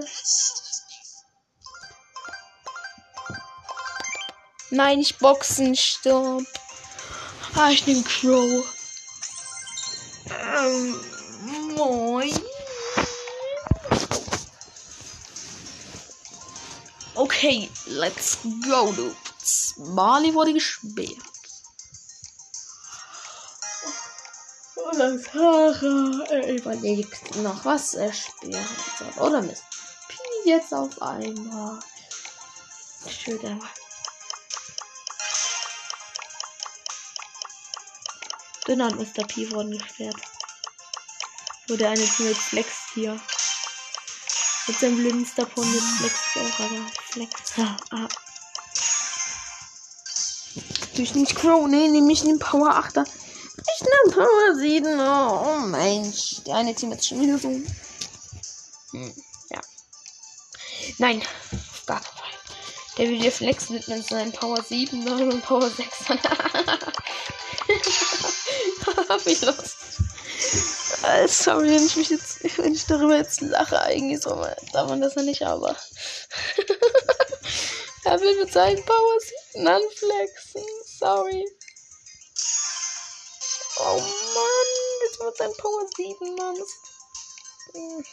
[4.70, 6.46] Nein, nicht Boxen, stirb.
[7.54, 8.64] Ah, ich nehme Crow.
[10.30, 11.00] Ähm,
[11.74, 12.40] moin.
[17.14, 19.74] Okay, let's go, dudes.
[19.76, 21.31] Bali wurde gesperrt.
[25.02, 26.24] Haare.
[26.30, 28.66] Er überlegt noch, was er spielen
[28.98, 29.26] soll.
[29.26, 29.64] Oder Mist.
[30.08, 31.80] Pi jetzt auf einmal.
[33.08, 33.68] Schön einmal.
[38.66, 39.26] Dünner und Mr.
[39.26, 40.16] P wurden gesperrt.
[41.68, 43.20] Nur der eine Team Flex hier.
[44.68, 47.32] Mit seinem blöden Starpon mit Flex auch, aber Flex.
[47.90, 48.08] Ah.
[50.94, 53.04] Durch nicht Crow, nee, nämlich den Power 8er.
[54.06, 55.00] Ich Power 7.
[55.00, 56.42] Oh, Mensch.
[56.46, 57.48] Der eine Team ist schon wieder so.
[57.48, 59.14] Hm,
[59.50, 59.60] ja.
[60.98, 61.22] Nein,
[61.52, 62.12] auf gar keinen.
[62.98, 65.80] Der will dir flexen mit seinen Power 7 und Power 6.
[69.24, 69.76] Wie los.
[71.04, 75.00] Äh, sorry, wenn ich mich jetzt, wenn ich darüber jetzt lache, eigentlich so, darf man
[75.00, 75.74] das ja nicht, aber.
[78.04, 79.18] er will mit seinen Power
[79.54, 80.62] 7 anflexen.
[80.98, 81.46] Sorry.
[85.36, 86.56] Sein Power 7, Mann.
[87.74, 88.04] Hm.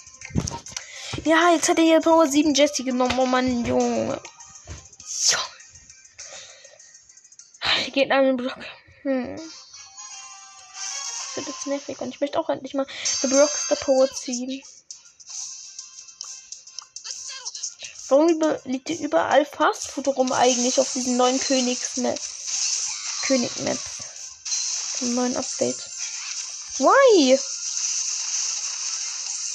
[1.24, 3.18] Ja, jetzt hat er hier Power 7 Jesse genommen.
[3.20, 4.22] Oh Mann, Junge.
[5.06, 5.38] So.
[7.92, 8.58] Geht an den Block.
[9.02, 9.36] Hm.
[9.36, 12.88] Das wird jetzt nervig und ich möchte auch endlich mal
[13.24, 14.64] eine Blockster Power ziehen.
[18.10, 18.28] Warum
[18.66, 22.20] liegt hier überall Fastfood rum eigentlich auf diesen neuen Königsmap?
[23.28, 23.78] König-Map
[25.02, 25.89] neuen Update.
[26.80, 27.40] Why?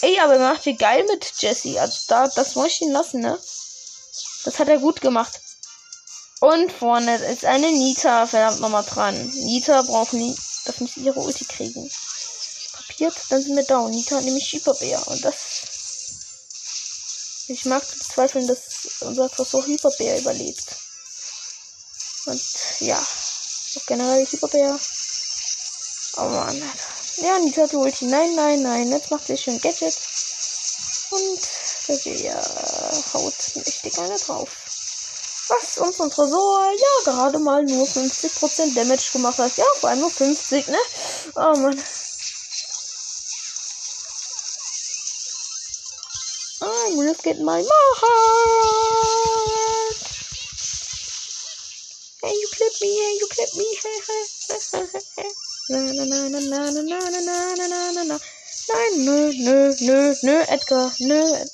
[0.03, 1.81] Ey, aber er macht hier geil mit Jesse.
[1.81, 3.41] Also da, das muss ich ihn lassen, ne?
[4.45, 5.41] Das hat er gut gemacht.
[6.41, 9.14] Und vorne ist eine Nita, verdammt nochmal dran.
[9.31, 11.91] Nita braucht nie, darf nicht ihre Ulti kriegen.
[12.77, 13.14] Kapiert?
[13.31, 13.91] Dann sind wir down.
[13.91, 15.03] Nita hat nämlich Schieberbär.
[15.07, 15.37] Und das
[17.49, 18.61] Ich mag zu bezweifeln, dass
[19.01, 20.66] unser Versuch Hyperbär überlebt.
[22.27, 22.43] Und
[22.81, 24.79] ja, auch generell Hyperbär.
[26.16, 26.62] Oh Mann.
[27.18, 28.06] Ja, die Turtle Ulti.
[28.06, 28.90] Nein, nein, nein.
[28.90, 29.96] Jetzt macht sie schön Gadget.
[31.10, 31.40] Und
[32.04, 32.42] Bär
[33.12, 34.48] haut mächtig eine drauf.
[35.48, 39.56] Was uns und Tresor ja gerade mal nur 50% Damage gemacht hat.
[39.56, 40.78] Ja, vor allem nur 50, ne?
[41.36, 41.84] Oh Mann.
[46.62, 48.04] I'm risking my heart.
[52.22, 55.53] Hey, you clip me, hey, you clip me, hey, hey, hey, hey, hey.
[55.66, 58.18] Na, na, na, na, na, na, na, na, na, na.
[58.68, 61.44] Nein, nö, nö, nö, nö, Edgar, nö.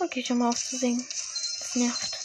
[0.00, 1.06] Okay, hör mal auf zu singen.
[1.58, 2.16] Das nervt.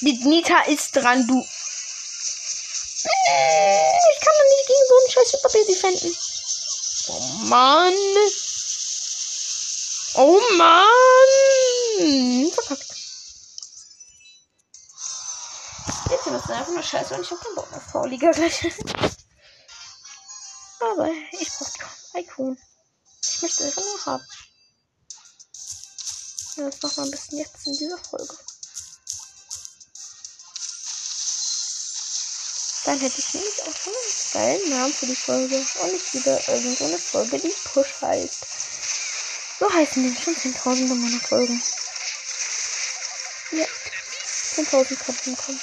[0.00, 1.40] Die Nita ist dran, du.
[4.12, 6.16] Ich kann doch nicht gegen so einen scheiß Papier defenden.
[7.08, 7.94] Oh Mann.
[10.16, 12.52] Oh Mann.
[12.52, 12.91] Verkackt.
[16.52, 18.72] Einfach nur scheiße und ich hab keinen Bock auf V-Liga gleich.
[20.80, 22.58] Aber ich brauch die Icon.
[23.22, 24.26] Ich möchte einfach nur haben.
[26.56, 28.36] Ja, das machen wir am besten jetzt in dieser Folge.
[32.84, 35.56] Dann hätte ich nämlich auch schon einen geilen Namen für die Folge.
[35.56, 38.46] Und nicht wieder irgendeine Folge, die Push heißt.
[39.60, 41.62] So heißen die schon 10.000 meiner Folgen.
[43.52, 43.66] Ja.
[44.56, 45.60] 10.000 kann kommen.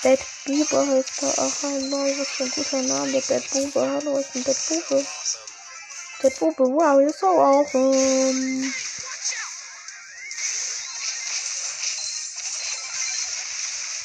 [0.00, 1.34] Bad Bube heißt da.
[1.38, 3.10] Ach, hallo, was für ein guter Name.
[3.10, 3.80] Der Bad Bube.
[3.80, 5.06] Hallo, ich bin Bad Bube.
[6.22, 8.72] Bad Bube, wow, you're so awesome.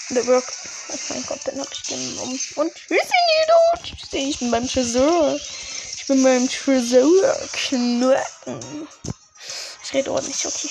[0.09, 0.45] Der Brock.
[0.89, 2.39] Oh mein Gott, den hab ich genommen.
[2.55, 3.83] Und tschüssi, Nido.
[3.83, 5.39] Tschüssi, ich bin beim Tresor.
[5.95, 8.87] Ich bin beim Tresor knacken.
[9.83, 10.69] Ich rede ordentlich, okay.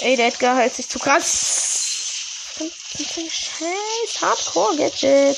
[0.00, 1.65] Ey, der Edgar hält sich zu krass.
[2.56, 5.36] Scheiß Hardcore-Gadget.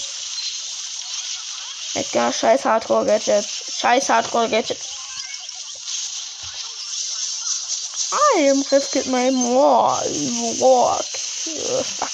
[1.95, 3.45] Edgar, scheiß Hardcore-Gadget.
[3.45, 4.79] Scheiß Hardcore-Gadget.
[8.13, 10.01] I am risking my more
[10.61, 11.05] walk.
[11.05, 12.11] Fuck.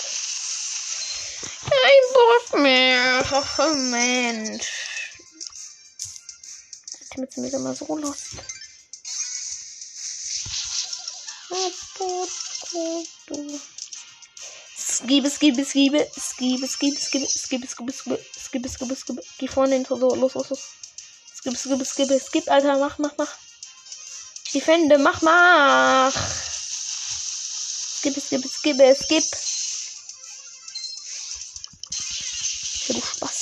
[1.71, 3.25] Kein Bock mehr.
[3.59, 4.69] Oh, Mensch.
[7.11, 8.39] Ich bin jetzt mal so lost.
[15.05, 19.23] Skibe, skibe, skibe, skibe, skibe, skibe, skibe, skibe, skibe, skibe, skibe, skibe.
[19.39, 20.63] Geh vorne hin, so, los, los, los.
[21.37, 23.35] Skibe, skibe, skibe, skip, Alter, mach, mach, mach.
[24.55, 26.17] Defende, mach, mach.
[28.01, 29.29] Skip, skip, skip, skip.
[32.89, 33.39] Ja, du Spaß.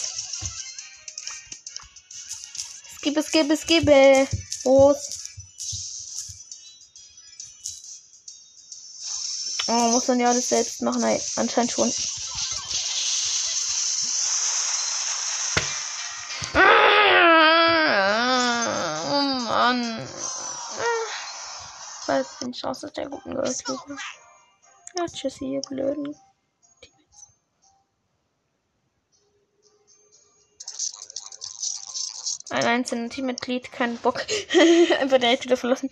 [2.98, 3.86] Skip, skip, skip.
[4.64, 5.21] Los.
[9.74, 11.00] Oh, muss man ja alles selbst machen?
[11.00, 11.90] Nein, anscheinend schon.
[19.10, 20.06] Oh Mann.
[22.06, 23.96] Weil bin ich raus aus der guten Girls-Gruppe.
[24.98, 26.14] Ja, tschüssi, ihr blöden.
[32.50, 34.26] Ein einzelner Teammitglied, kein Bock.
[35.00, 35.88] Einfach direkt wieder verlassen.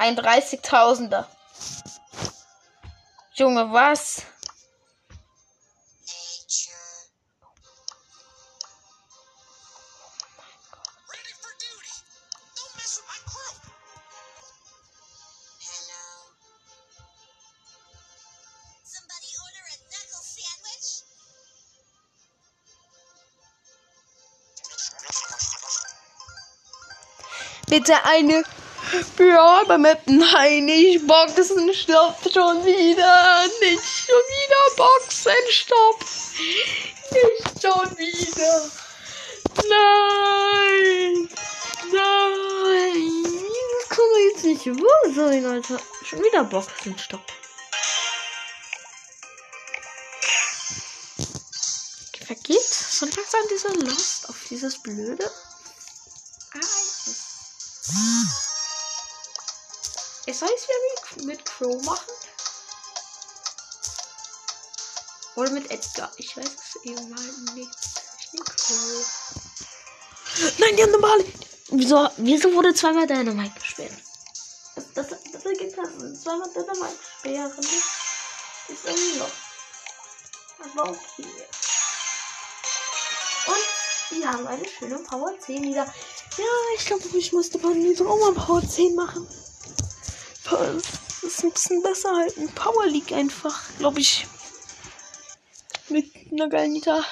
[0.00, 1.26] Ein 30.000er.
[3.34, 4.24] Junge, was?
[11.06, 11.50] Ready for
[29.00, 29.20] duty.
[29.20, 29.40] Don't mess with my crew.
[29.40, 29.40] Hello.
[29.40, 29.78] Somebody order a knuckle sandwich?
[29.80, 30.02] Bitte eine Brawler-Map.
[30.06, 33.46] Nein, nicht Boxen, stopp schon wieder.
[33.60, 36.00] Nicht schon wieder Boxen, stopp.
[37.12, 38.70] Nicht schon wieder.
[39.68, 41.28] Nein.
[41.92, 43.44] Nein.
[43.78, 45.80] Das kann doch jetzt nicht wahr sein, Alter.
[46.04, 47.26] Schon wieder Boxen, stopp.
[52.26, 55.30] Vergeht so langsam dieser Lust auf dieses blöde
[56.52, 57.26] Ereignis.
[60.30, 62.14] Ich soll es wieder mit, Crow machen?
[65.34, 66.08] Oder mit Edgar?
[66.18, 67.20] Ich weiß es eben mal
[67.56, 67.68] nicht.
[68.20, 69.06] Ich nehme Crow.
[70.58, 71.24] Nein, die haben normale.
[71.70, 73.90] Wieso, wieso wurde zweimal Dynamite gesperrt?
[74.76, 76.14] Das, das, das ergibt Sinn.
[76.14, 77.58] Zweimal Dynamite sperren.
[78.68, 79.32] ist irgendwie Loch.
[80.60, 81.26] Aber okay.
[83.46, 85.92] Und wir haben eine schöne Power 10 wieder.
[86.38, 86.44] Ja,
[86.76, 89.28] ich glaube, ich musste bei diesem auch mal Power 10 machen.
[90.50, 92.36] Das ist ein bisschen besser halt.
[92.36, 94.26] Ein Power League einfach, glaube ich.
[95.88, 97.04] Mit einer geilen beef.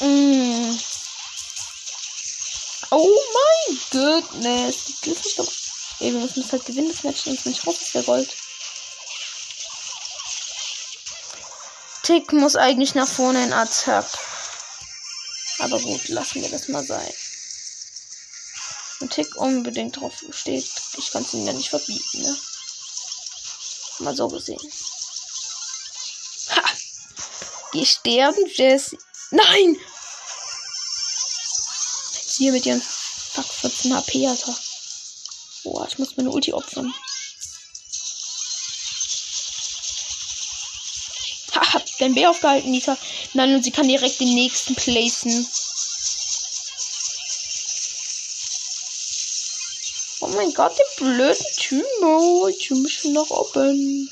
[0.00, 0.78] Mm.
[2.90, 4.76] Oh mein goodness.
[5.04, 5.52] Die nicht doch.
[6.00, 8.34] Ey, wir müssen das halt gewinnen, das Match uns nicht raus, ist der Gold.
[12.10, 14.04] Tick muss eigentlich nach vorne in Attack.
[15.60, 17.12] Aber gut, lassen wir das mal sein.
[18.98, 22.36] Wenn Tick unbedingt drauf steht, ich kann es ihm ja nicht verbieten, ne?
[24.00, 24.58] Mal so gesehen.
[26.56, 26.64] Ha!
[27.70, 28.98] Geh sterben, Jesse.
[29.30, 29.76] Nein!
[32.26, 34.58] Hier mit ihren Fuck 14 HP, Alter.
[35.62, 36.92] Boah, ich muss meine Ulti opfern.
[42.00, 42.96] Dein B aufgehalten, Nita.
[43.34, 45.48] Nein, und sie kann direkt den nächsten placen.
[50.20, 52.48] Oh mein Gott, die blöden Timo.
[52.48, 54.08] Ich muss schon nach oben.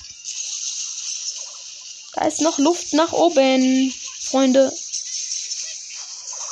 [2.15, 4.73] Da ist noch Luft nach oben, Freunde.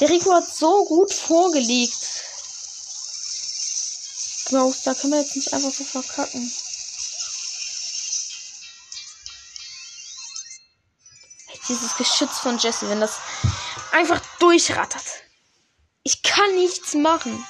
[0.00, 1.96] Der Rico hat so gut vorgelegt.
[4.44, 6.52] Klaus, da können wir jetzt nicht einfach so verkacken.
[11.96, 13.18] Geschütz von Jesse, wenn das
[13.92, 15.04] einfach durchrattert.
[16.02, 17.44] Ich kann nichts machen.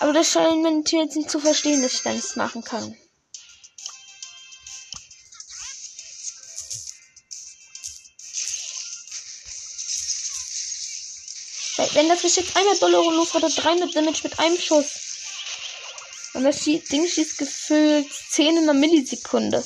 [0.00, 2.96] Aber das scheint mein Team jetzt nicht zu verstehen, dass ich da nichts machen kann.
[11.92, 14.86] Wenn das Geschütz einmal Dollar losrattert, 300 Damage mit einem Schuss.
[16.34, 19.64] Und das Ding schießt gefühlt 10 in einer Millisekunde.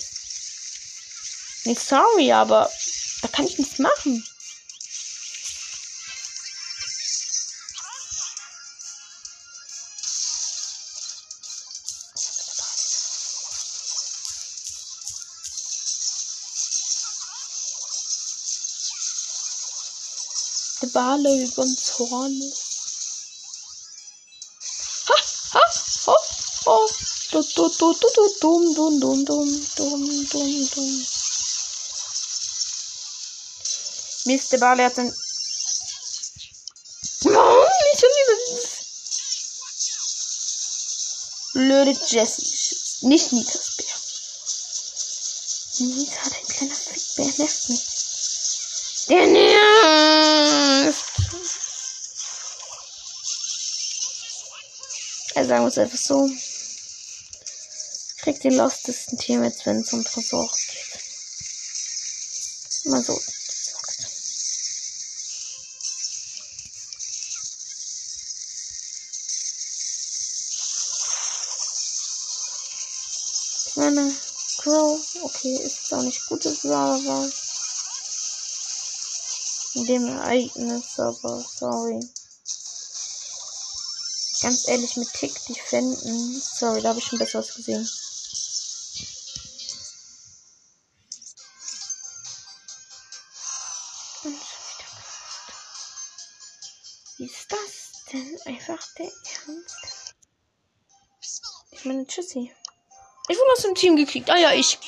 [1.64, 2.70] Nee, sorry, aber
[3.22, 4.24] da kann ich nichts machen.
[20.82, 22.58] Der Bale Gonzales.
[25.06, 25.14] Ha,
[25.52, 25.60] ha,
[26.06, 26.16] ho,
[26.66, 26.90] ho.
[27.30, 31.11] Du, du, du, du, du, dum, dum, dum, dum, dum, dum, dum.
[34.24, 35.12] Mist, der Bale hat dann.
[37.24, 38.36] Oh, nicht schon wieder.
[41.54, 43.06] Blöde Jessie.
[43.06, 43.86] Nicht Nitas Bär.
[45.88, 47.82] Nita, dein kleiner Fickbär, nervt mich.
[49.08, 51.04] Der nervt.
[55.34, 56.30] Also sagen wir es einfach so.
[58.18, 60.71] Kriegt den lostesten Teammates, wenn es um Tresor geht.
[75.42, 77.30] Okay, ist auch nicht gutes aber
[79.74, 82.00] in dem Ereignis, aber sorry.
[84.42, 86.40] Ganz ehrlich, mit Tick defenden.
[86.40, 87.88] Sorry, da habe ich schon besseres gesehen.
[97.16, 100.14] Wie ist das denn einfach der Ernst?
[101.70, 102.52] Ich meine, tschüssi.
[103.28, 104.28] Ich wurde aus dem Team gekickt.
[104.28, 104.78] Ah ja, ich.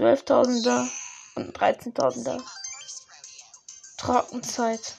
[0.00, 0.88] 12.000er
[1.34, 2.40] und ein 13.000er.
[3.98, 4.94] Trockenzeit.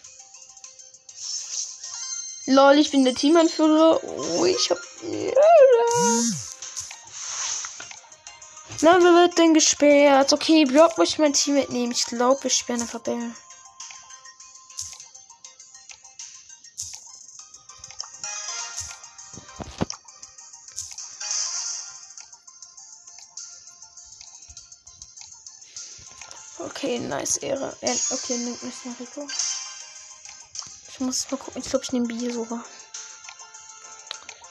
[2.46, 4.00] Lol, ich bin der Teamanführer.
[4.04, 4.78] Oh, ich hab.
[8.82, 10.34] Na, wer wird denn gesperrt?
[10.34, 11.92] Okay, Block muss ich mein Team mitnehmen.
[11.92, 13.32] Ich glaube, wir sperren einfach Bell.
[27.12, 27.76] Nice Ehre.
[27.82, 29.28] Äh, okay, nimmt mich nach Rico.
[30.88, 31.62] Ich muss mal gucken.
[31.62, 32.64] Ich glaube, ich nehme Bier sogar.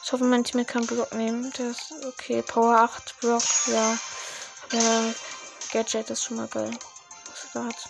[0.05, 1.51] Ich hoffe, mein Team kann Block nehmen.
[1.53, 2.43] Ist okay.
[2.43, 3.99] Power 8 Block, ja.
[4.71, 5.15] Aber
[5.73, 6.71] Gadget ist schon mal geil.
[7.27, 7.89] Was er da hat.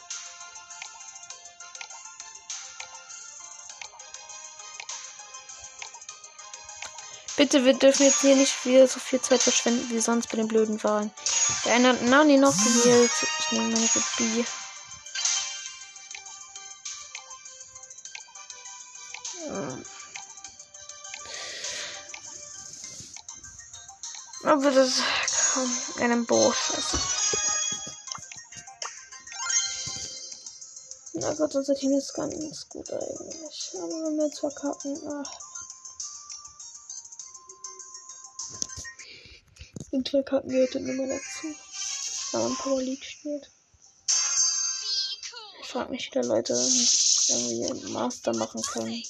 [7.36, 10.46] Bitte, wir dürfen jetzt hier nicht wieder so viel Zeit verschwenden wie sonst bei den
[10.46, 11.10] blöden Wahlen.
[11.64, 13.10] Der eine hat Nani noch gewählt.
[13.38, 14.44] Ich nehme meine B.
[24.50, 25.00] Aber das
[25.52, 26.98] kann einem Bo scheiße.
[31.12, 33.70] Na Gott, unser Team ist ganz gut eigentlich.
[33.76, 35.30] Aber wenn wir jetzt verkacken, ach.
[39.92, 41.54] Und verkacken wir heute Nummer dazu.
[42.32, 43.52] Wenn man Power League spielt.
[45.62, 49.00] Ich frage mich, wie da Leute irgendwie einen Master machen können.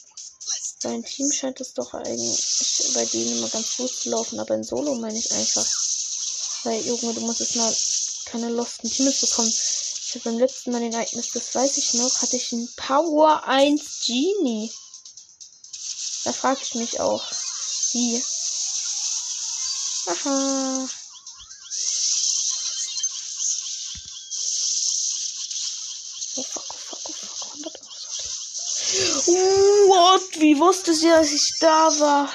[0.83, 4.65] Sein Team scheint es doch eigentlich bei denen immer ganz gut zu laufen, aber in
[4.65, 5.67] Solo meine ich einfach.
[6.65, 7.77] Weil, Junge, du musst jetzt mal
[8.25, 9.49] keine losten Teams bekommen.
[9.49, 13.45] Ich habe beim letzten Mal den Ereignis, das weiß ich noch, hatte ich einen Power
[13.45, 14.73] 1 Genie.
[16.25, 17.25] Da frage ich mich auch,
[17.93, 18.23] wie.
[20.07, 20.89] Aha.
[29.41, 30.41] What?
[30.41, 32.29] Wie wusste sie, dass ich da war?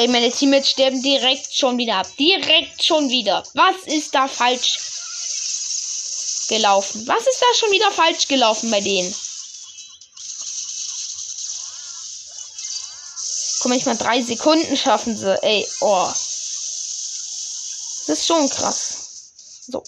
[0.00, 2.06] Ey, meine Teammates sterben direkt schon wieder ab.
[2.16, 3.42] Direkt schon wieder.
[3.54, 4.78] Was ist da falsch
[6.48, 7.04] gelaufen?
[7.08, 9.12] Was ist da schon wieder falsch gelaufen bei denen?
[13.68, 15.36] Guck ich mal drei Sekunden schaffen sie.
[15.42, 16.08] Ey, oh.
[18.06, 18.94] Das ist schon krass.
[19.66, 19.82] So.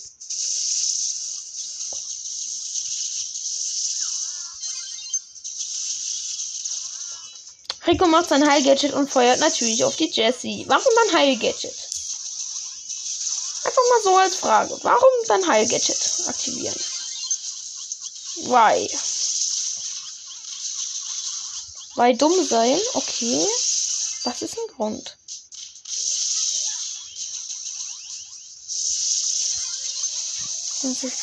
[7.87, 10.67] Rico macht sein Heil-Gadget und feuert natürlich auf die Jessie.
[10.69, 11.75] Warum dann Heil-Gadget?
[13.65, 14.79] Einfach mal so als Frage.
[14.83, 16.81] Warum dann Heil-Gadget aktivieren?
[18.43, 18.91] Why?
[21.95, 22.79] Weil dumm sein?
[22.93, 23.49] Okay.
[24.25, 25.17] Das ist ein Grund.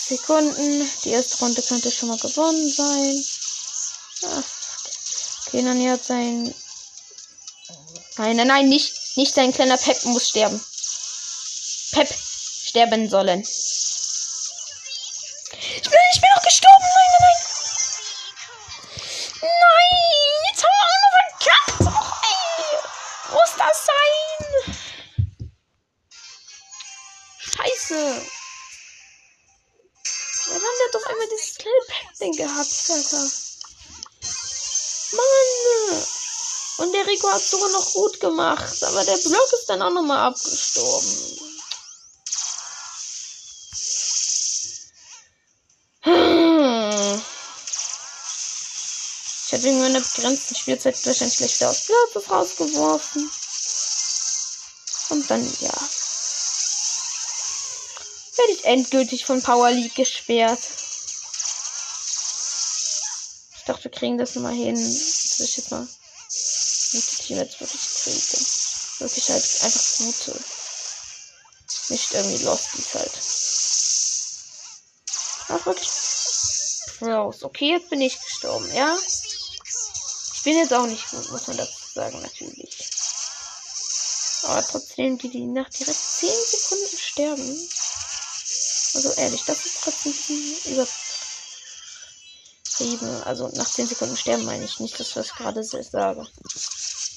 [0.08, 0.90] Sekunden.
[1.04, 3.26] Die erste Runde könnte schon mal gewonnen sein.
[4.26, 4.44] Ach.
[5.48, 6.54] Okay, Nani hat sein.
[8.18, 9.18] Nein, nein, nein, nicht.
[9.18, 10.64] Nicht sein kleiner Pep muss sterben.
[11.92, 12.14] Pep
[12.66, 13.46] sterben sollen.
[37.18, 38.84] Rico hat sogar noch gut gemacht.
[38.84, 41.40] Aber der Block ist dann auch nochmal abgestorben.
[46.02, 47.22] Hm.
[49.46, 53.32] Ich hätte wegen meiner begrenzten Spielzeit wahrscheinlich gleich wieder aus Platzes rausgeworfen.
[55.10, 55.74] Und dann, ja.
[58.36, 60.60] Werde ich endgültig von Power League gesperrt.
[63.58, 64.76] Ich dachte, wir kriegen das nochmal hin.
[64.76, 65.88] Das will jetzt mal
[66.92, 68.46] gute jetzt wirklich kriege.
[69.00, 70.40] Wirklich halt einfach gute.
[71.90, 73.12] Nicht irgendwie Losties halt.
[75.50, 75.90] Ach, wirklich.
[76.98, 77.44] Pros.
[77.44, 78.98] Okay, jetzt bin ich gestorben, ja?
[80.34, 82.90] Ich bin jetzt auch nicht gut, muss man dazu sagen, natürlich.
[84.44, 87.70] Aber trotzdem, die, die nach direkt 10 Sekunden sterben.
[88.96, 90.14] Also ehrlich, das ist trotzdem
[90.66, 90.88] über
[92.80, 93.24] übertrieben.
[93.24, 96.28] Also nach 10 Sekunden sterben meine ich nicht, das was ich gerade sage.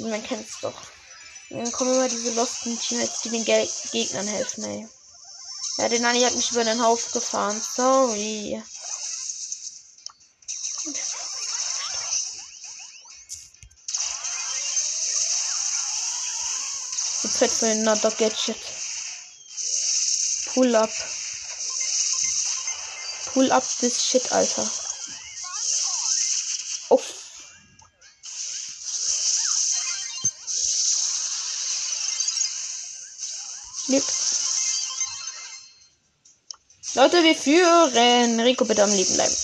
[0.00, 0.74] Man kennt es doch.
[1.50, 4.88] dann kommen immer diese losten Teammates, die den Gel Gegnern helfen, ey.
[5.78, 7.60] Ja, der Nani hat mich über den Haufen gefahren.
[7.60, 8.62] Sorry.
[17.40, 18.58] Fett verhinderter Gadget.
[20.52, 20.90] Pull up.
[23.32, 24.79] Pull up this shit, Alter.
[37.00, 38.40] Leute, wir führen.
[38.40, 39.34] Rico, bitte am Leben bleiben.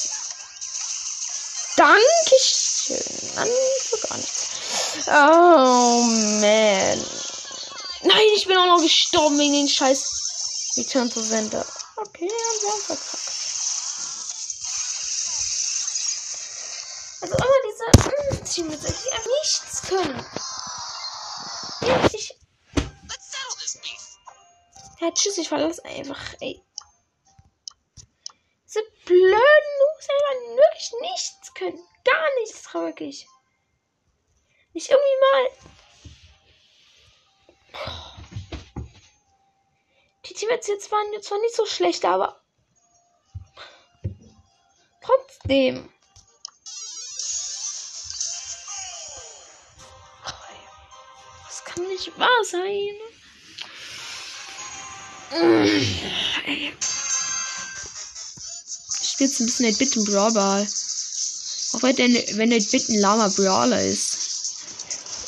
[1.77, 3.33] Dankeschön.
[3.35, 3.49] Nein,
[3.81, 5.09] für gar nichts.
[5.09, 6.03] Oh,
[6.43, 7.07] man.
[8.03, 11.65] Nein, ich bin auch noch gestorben wegen den scheiß Return to Center.
[11.97, 13.17] Okay, wir haben verkackt.
[17.23, 20.27] Also immer diese Teams, die einfach nichts können.
[21.81, 22.35] Ja, ich.
[25.01, 26.21] Ja, tschüss, ich verlasse einfach.
[26.41, 26.63] Ey.
[29.07, 31.81] Blöden Noobs einfach wirklich nichts können.
[32.05, 33.27] Gar nichts, wirklich.
[34.73, 35.49] Nicht irgendwie mal.
[40.27, 42.43] Die Teammates jetzt waren jetzt zwar nicht so schlecht, aber
[45.03, 45.89] trotzdem.
[51.47, 52.97] Das kann nicht wahr sein.
[56.45, 57.06] Ich
[59.17, 60.69] spiele jetzt ein bisschen 8-Bit im Brawl.
[61.73, 64.19] Auch wenn der, wenn 8-Bit ein lama Brawler ist.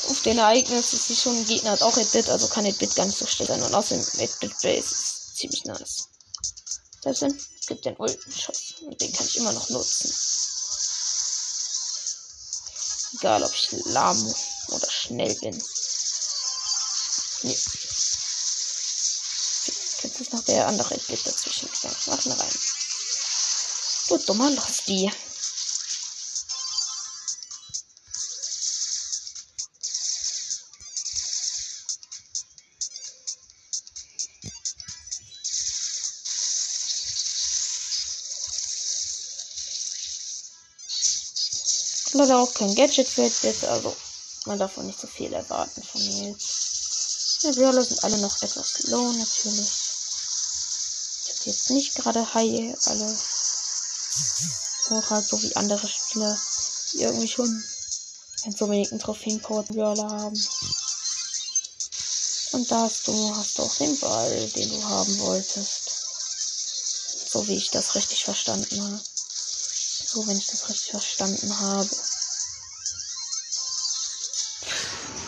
[0.09, 3.11] Auf den Ereignissen ist sich schon ein Gegner hat auch 8-Bit, also kann 8-Bit gar
[3.11, 3.63] so schlecht sein.
[3.63, 6.09] Und außerdem 8-Bit Base ist ziemlich nice.
[7.03, 8.75] Selbst wenn es gibt den Ultenschuss.
[8.83, 10.13] Und den kann ich immer noch nutzen.
[13.15, 14.35] Egal ob ich lahm
[14.69, 15.63] oder schnell bin.
[17.43, 17.59] Nee.
[20.03, 21.97] Jetzt ist noch der andere 8-Bit dazwischen gegangen.
[22.07, 22.59] Machen rein.
[24.17, 25.11] Dummer Losty.
[42.15, 43.95] Leider auch kein Gadget wird jetzt, also
[44.47, 47.43] man darf auch nicht so viel erwarten von mir jetzt.
[47.43, 49.71] Ja, Brawler sind alle noch etwas low natürlich.
[51.41, 53.19] Ich jetzt nicht gerade high alle
[54.91, 56.39] hoch halt so wie andere Spieler,
[56.93, 57.65] die irgendwie schon
[58.45, 60.41] einen so wenigen Trophäen-Power Brawler haben.
[62.53, 65.91] Und da hast du, hast du auch den Ball, den du haben wolltest.
[67.31, 69.01] So wie ich das richtig verstanden habe.
[70.07, 71.91] So, wenn ich das richtig verstanden habe.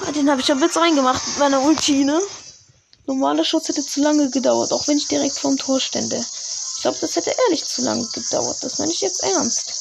[0.07, 2.18] Ah, den habe ich ja jetzt reingemacht mit meiner Ulti, ne?
[3.07, 6.24] Normaler Schutz hätte zu lange gedauert, auch wenn ich direkt vorm Tor stände.
[6.81, 8.57] Ich glaube, das hätte ehrlich zu lange gedauert.
[8.62, 9.74] Das meine ich jetzt ernst.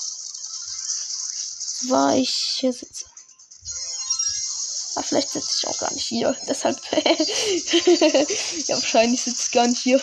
[1.88, 3.06] War ich hier sitze.
[4.95, 6.36] Ah, vielleicht sitze ich auch gar nicht hier.
[6.50, 6.78] Deshalb.
[6.91, 9.97] ja, wahrscheinlich sitze ich gar nicht hier.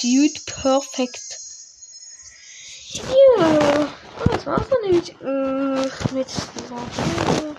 [0.00, 1.40] Dude, perfekt.
[4.46, 6.28] Mam stanowić yy, mieć
[6.68, 7.54] złożenie.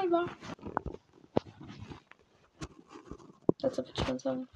[0.00, 0.26] Albo.
[3.62, 4.46] To co potrząsamy.